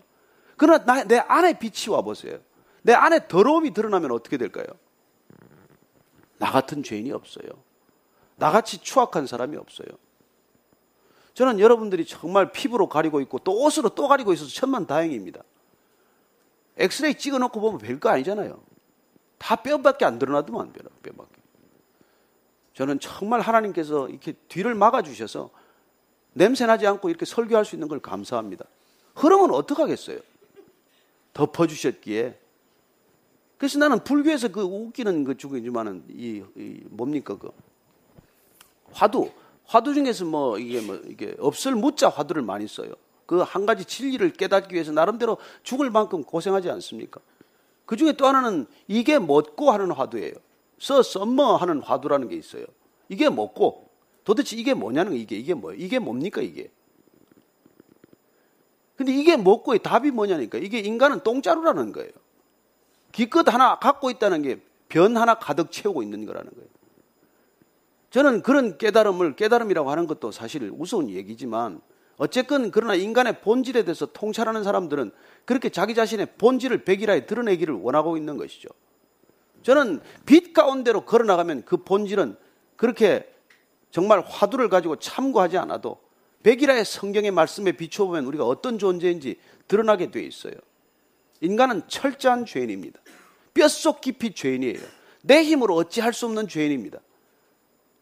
그러나 0.57 0.85
나, 0.85 1.05
내 1.05 1.19
안에 1.19 1.59
빛이 1.59 1.95
와보세요. 1.95 2.39
내 2.83 2.93
안에 2.93 3.29
더러움이 3.29 3.73
드러나면 3.73 4.13
어떻게 4.13 4.37
될까요? 4.37 4.67
나 6.39 6.51
같은 6.51 6.83
죄인이 6.83 7.11
없어요. 7.13 7.49
나같이 8.37 8.79
추악한 8.79 9.27
사람이 9.27 9.57
없어요. 9.57 9.89
저는 11.35 11.59
여러분들이 11.59 12.05
정말 12.05 12.53
피부로 12.53 12.89
가리고 12.89 13.21
있고 13.21 13.39
또 13.41 13.65
옷으로 13.65 13.91
또 13.91 14.09
가리고 14.09 14.33
있어서 14.33 14.51
천만 14.51 14.87
다행입니다. 14.87 15.43
엑스레이 16.77 17.17
찍어놓고 17.17 17.61
보면 17.61 17.79
별거 17.79 18.09
아니잖아요. 18.09 18.63
다 19.39 19.57
뼈밖에 19.57 20.05
안 20.05 20.19
드러나더만 20.19 20.73
뼈밖에. 20.73 21.43
저는 22.75 22.99
정말 22.99 23.41
하나님께서 23.41 24.09
이렇게 24.09 24.33
뒤를 24.49 24.75
막아주셔서 24.75 25.51
냄새나지 26.33 26.87
않고 26.87 27.09
이렇게 27.09 27.25
설교할 27.25 27.65
수 27.65 27.77
있는 27.77 27.89
걸 27.89 28.01
감사합니다. 28.01 28.65
흐름은 29.15 29.53
어떡하겠어요? 29.53 30.19
덮어주셨기에. 31.35 32.39
그래서 33.59 33.79
나는 33.79 34.03
불교에서 34.03 34.49
그 34.49 34.63
웃기는 34.63 35.25
그 35.25 35.37
중이지만은 35.37 36.05
이, 36.09 36.43
이 36.57 36.81
뭡니까 36.87 37.37
그 37.39 37.51
화두 38.93 39.31
화두 39.67 39.95
중에서 39.95 40.25
뭐 40.25 40.59
이게 40.59 40.81
뭐 40.81 40.97
이게 41.07 41.35
없을 41.39 41.75
무자 41.75 42.09
화두를 42.09 42.43
많이 42.43 42.67
써요. 42.67 42.93
그 43.27 43.43
한 43.43 43.67
가지 43.67 43.85
진리를 43.85 44.33
깨닫기 44.35 44.75
위해서 44.75 44.93
나름대로 44.93 45.39
죽을 45.63 45.91
만큼 45.91 46.23
고생하지 46.25 46.71
않습니까? 46.71 47.21
그 47.87 47.97
중에 47.97 48.13
또 48.13 48.27
하나는 48.27 48.67
이게 48.89 49.19
먹고 49.19 49.71
하는 49.71 49.91
화두예요. 49.91 50.35
서 50.79 51.03
썸머 51.03 51.57
하는 51.57 51.81
화두라는 51.81 52.29
게 52.29 52.37
있어요. 52.37 52.65
이게 53.09 53.31
먹고 53.31 53.89
도대체 54.25 54.57
이게 54.57 54.75
뭐냐는 54.75 55.13
거 55.13 55.19
이게 55.19 55.37
이게 55.37 55.55
뭐예요? 55.55 55.83
이게 55.83 55.99
뭡니까 55.99 56.41
이게? 56.41 56.71
근데 58.97 59.13
이게 59.13 59.37
먹고의 59.37 59.81
답이 59.81 60.11
뭐냐니까 60.11 60.59
이게 60.59 60.79
인간은 60.79 61.21
똥자루라는 61.21 61.93
거예요. 61.93 62.11
기껏 63.13 63.47
하나 63.53 63.79
갖고 63.79 64.11
있다는 64.11 64.43
게 64.43 64.61
변 64.95 65.17
하나 65.17 65.35
가득 65.35 65.73
채우고 65.73 66.05
있는 66.05 66.25
거라는 66.25 66.53
거예요. 66.53 66.69
저는 68.11 68.43
그런 68.43 68.79
깨달음을 68.79 69.35
깨달음이라고 69.35 69.91
하는 69.91 70.07
것도 70.07 70.31
사실 70.31 70.71
우스운 70.73 71.11
얘기지만 71.11 71.81
어쨌건 72.17 72.71
그러나 72.71 72.95
인간의 72.95 73.41
본질에 73.41 73.83
대해서 73.83 74.07
통찰하는 74.07 74.63
사람들은 74.63 75.11
그렇게 75.47 75.69
자기 75.69 75.97
자신의 75.97 76.37
본질을 76.39 76.85
백일하에 76.85 77.27
드러내기를 77.27 77.75
원하고 77.75 78.17
있는 78.17 78.37
것이죠. 78.37 78.69
저는 79.63 80.01
빛 80.27 80.53
가운데로 80.53 81.01
걸어나가면 81.01 81.65
그 81.65 81.79
본질은 81.79 82.37
그렇게 82.77 83.29
정말 83.91 84.21
화두를 84.21 84.69
가지고 84.69 84.95
참고하지 84.97 85.59
않아도 85.59 85.99
백일하의 86.45 86.85
성경의 86.85 87.31
말씀에 87.33 87.73
비춰보면 87.73 88.27
우리가 88.27 88.47
어떤 88.47 88.79
존재인지 88.79 89.39
드러나게 89.67 90.11
돼 90.11 90.23
있어요. 90.23 90.55
인간은 91.41 91.83
철저한 91.89 92.45
죄인입니다. 92.45 93.01
뼛속 93.55 94.01
깊이 94.01 94.35
죄인이에요. 94.35 94.79
내 95.23 95.43
힘으로 95.43 95.75
어찌할 95.75 96.13
수 96.13 96.27
없는 96.27 96.47
죄인입니다. 96.47 97.01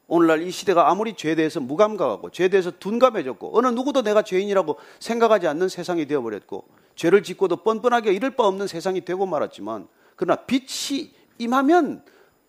오늘날 0.08 0.42
이 0.42 0.50
시대가 0.50 0.90
아무리 0.90 1.14
죄에 1.14 1.36
대해서 1.36 1.60
무감각하고 1.60 2.30
죄에 2.30 2.48
대해서 2.48 2.72
둔감해졌고 2.72 3.56
어느 3.56 3.68
누구도 3.68 4.02
내가 4.02 4.22
죄인이라고 4.22 4.76
생각하지 4.98 5.46
않는 5.46 5.68
세상이 5.68 6.06
되어버렸고 6.06 6.66
죄를 6.96 7.22
짓고도 7.22 7.62
뻔뻔하게 7.62 8.12
이럴 8.12 8.32
바 8.32 8.46
없는 8.46 8.66
세상이 8.66 9.04
되고 9.04 9.24
말았지만 9.24 9.86
그러나 10.16 10.42
빛이 10.44 11.14
임하면 11.38 12.04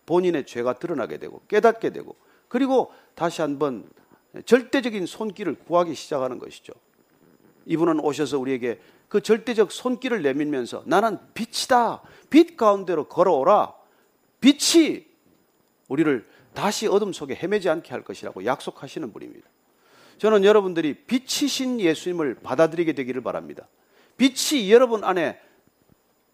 본인의 0.06 0.44
죄가 0.44 0.74
드러나게 0.74 1.18
되고 1.18 1.40
깨닫게 1.48 1.90
되고 1.90 2.16
그리고 2.48 2.92
다시 3.14 3.40
한번 3.40 3.88
절대적인 4.42 5.06
손길을 5.06 5.54
구하기 5.54 5.94
시작하는 5.94 6.38
것이죠. 6.38 6.72
이분은 7.66 8.00
오셔서 8.00 8.38
우리에게 8.38 8.80
그 9.08 9.20
절대적 9.20 9.70
손길을 9.70 10.22
내밀면서 10.22 10.82
나는 10.86 11.18
빛이다. 11.34 12.02
빛 12.30 12.56
가운데로 12.56 13.08
걸어오라. 13.08 13.74
빛이 14.40 15.06
우리를 15.88 16.26
다시 16.52 16.86
어둠 16.86 17.12
속에 17.12 17.34
헤매지 17.34 17.68
않게 17.68 17.90
할 17.90 18.02
것이라고 18.02 18.44
약속하시는 18.44 19.12
분입니다. 19.12 19.48
저는 20.18 20.44
여러분들이 20.44 20.94
빛이신 21.04 21.80
예수님을 21.80 22.36
받아들이게 22.42 22.92
되기를 22.92 23.22
바랍니다. 23.22 23.68
빛이 24.16 24.70
여러분 24.72 25.04
안에 25.04 25.40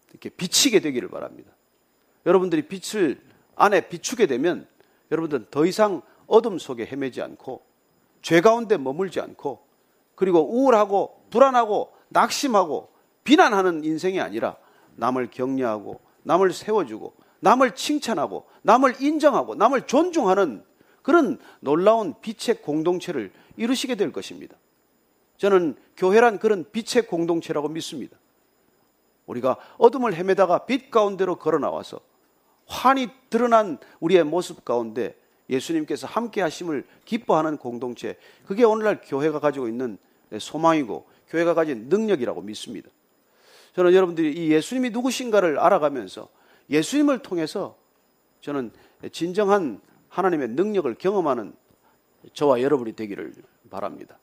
이렇게 0.09 0.29
비치게 0.29 0.79
되기를 0.81 1.09
바랍니다. 1.09 1.51
여러분들이 2.25 2.67
빛을 2.67 3.19
안에 3.55 3.89
비추게 3.89 4.27
되면 4.27 4.67
여러분들은 5.11 5.47
더 5.49 5.65
이상 5.65 6.01
어둠 6.27 6.59
속에 6.59 6.85
헤매지 6.85 7.21
않고 7.21 7.70
죄 8.21 8.41
가운데 8.41 8.77
머물지 8.77 9.19
않고 9.19 9.65
그리고 10.15 10.41
우울하고 10.41 11.25
불안하고 11.29 11.91
낙심하고 12.09 12.89
비난하는 13.23 13.83
인생이 13.83 14.19
아니라 14.19 14.57
남을 14.95 15.29
격려하고 15.31 16.01
남을 16.23 16.53
세워주고 16.53 17.13
남을 17.39 17.75
칭찬하고 17.75 18.45
남을 18.61 19.01
인정하고 19.01 19.55
남을 19.55 19.87
존중하는 19.87 20.63
그런 21.01 21.39
놀라운 21.59 22.13
빛의 22.21 22.61
공동체를 22.61 23.31
이루시게 23.57 23.95
될 23.95 24.11
것입니다. 24.11 24.55
저는 25.37 25.75
교회란 25.97 26.37
그런 26.37 26.65
빛의 26.71 27.07
공동체라고 27.07 27.67
믿습니다. 27.69 28.17
우리가 29.25 29.57
어둠을 29.77 30.13
헤매다가 30.13 30.65
빛 30.65 30.91
가운데로 30.91 31.37
걸어 31.37 31.57
나와서 31.57 31.99
환히 32.67 33.09
드러난 33.29 33.79
우리의 33.99 34.23
모습 34.23 34.63
가운데 34.63 35.15
예수님께서 35.51 36.07
함께 36.07 36.41
하심을 36.41 36.85
기뻐하는 37.05 37.57
공동체, 37.57 38.17
그게 38.45 38.63
오늘날 38.63 39.01
교회가 39.03 39.39
가지고 39.39 39.67
있는 39.67 39.97
소망이고 40.39 41.05
교회가 41.27 41.53
가진 41.53 41.89
능력이라고 41.89 42.41
믿습니다. 42.41 42.89
저는 43.75 43.93
여러분들이 43.93 44.33
이 44.33 44.51
예수님이 44.51 44.89
누구신가를 44.89 45.59
알아가면서 45.59 46.29
예수님을 46.69 47.19
통해서 47.19 47.77
저는 48.41 48.71
진정한 49.11 49.81
하나님의 50.09 50.49
능력을 50.49 50.93
경험하는 50.95 51.53
저와 52.33 52.61
여러분이 52.61 52.93
되기를 52.93 53.33
바랍니다. 53.69 54.17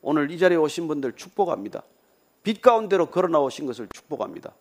오늘 0.00 0.30
이 0.30 0.38
자리에 0.38 0.56
오신 0.56 0.88
분들 0.88 1.14
축복합니다. 1.14 1.82
빛 2.42 2.62
가운데로 2.62 3.06
걸어 3.10 3.28
나오신 3.28 3.66
것을 3.66 3.88
축복합니다. 3.92 4.54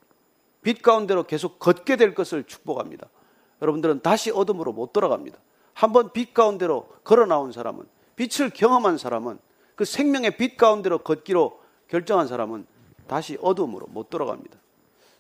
빛 0.62 0.82
가운데로 0.82 1.24
계속 1.24 1.60
걷게 1.60 1.96
될 1.96 2.14
것을 2.14 2.44
축복합니다. 2.44 3.08
여러분들은 3.62 4.02
다시 4.02 4.32
어둠으로 4.32 4.74
못 4.74 4.94
돌아갑니다. 4.94 5.38
한번 5.78 6.12
빛 6.12 6.34
가운데로 6.34 6.88
걸어 7.04 7.28
나온 7.28 7.52
사람은 7.52 7.86
빛을 8.16 8.50
경험한 8.50 8.98
사람은 8.98 9.38
그 9.76 9.86
생명의 9.86 10.36
빛 10.36 10.58
가운데로 10.58 11.04
걷기로 11.04 11.62
결정한 11.88 12.28
사람은 12.28 12.66
다시 13.06 13.38
어둠으로 13.44 13.86
못 13.86 14.10
돌아갑니다. 14.10 14.58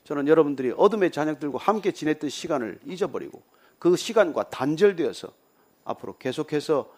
저는 0.03 0.27
여러분들이 0.27 0.73
어둠의 0.75 1.11
자녀들과 1.11 1.59
함께 1.59 1.91
지냈던 1.91 2.31
시간을 2.31 2.79
잊어버리고 2.87 3.43
그 3.77 3.95
시간과 3.95 4.49
단절되어서 4.49 5.31
앞으로 5.85 6.17
계속해서 6.17 6.91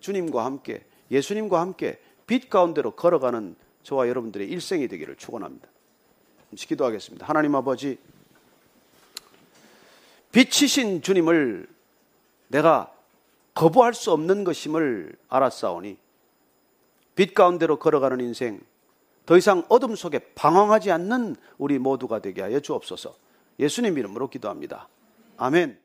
주님과 0.00 0.44
함께 0.44 0.84
예수님과 1.12 1.60
함께 1.60 2.00
빛 2.26 2.50
가운데로 2.50 2.96
걸어가는 2.96 3.54
저와 3.84 4.08
여러분들의 4.08 4.48
일생이 4.48 4.88
되기를 4.88 5.14
축원합니다. 5.14 5.68
기도하겠습니다. 6.52 7.26
하나님 7.26 7.54
아버지 7.54 7.96
빛이신 10.32 11.02
주님을 11.02 11.77
내가 12.48 12.92
거부할 13.54 13.94
수 13.94 14.12
없는 14.12 14.44
것임을 14.44 15.16
알았사오니 15.28 15.96
빛 17.14 17.34
가운데로 17.34 17.78
걸어가는 17.78 18.20
인생 18.20 18.60
더 19.26 19.36
이상 19.36 19.64
어둠 19.68 19.94
속에 19.94 20.20
방황하지 20.34 20.90
않는 20.90 21.36
우리 21.58 21.78
모두가 21.78 22.20
되게 22.20 22.40
하여 22.40 22.60
주옵소서. 22.60 23.14
예수님 23.58 23.98
이름으로 23.98 24.30
기도합니다. 24.30 24.88
아멘. 25.36 25.78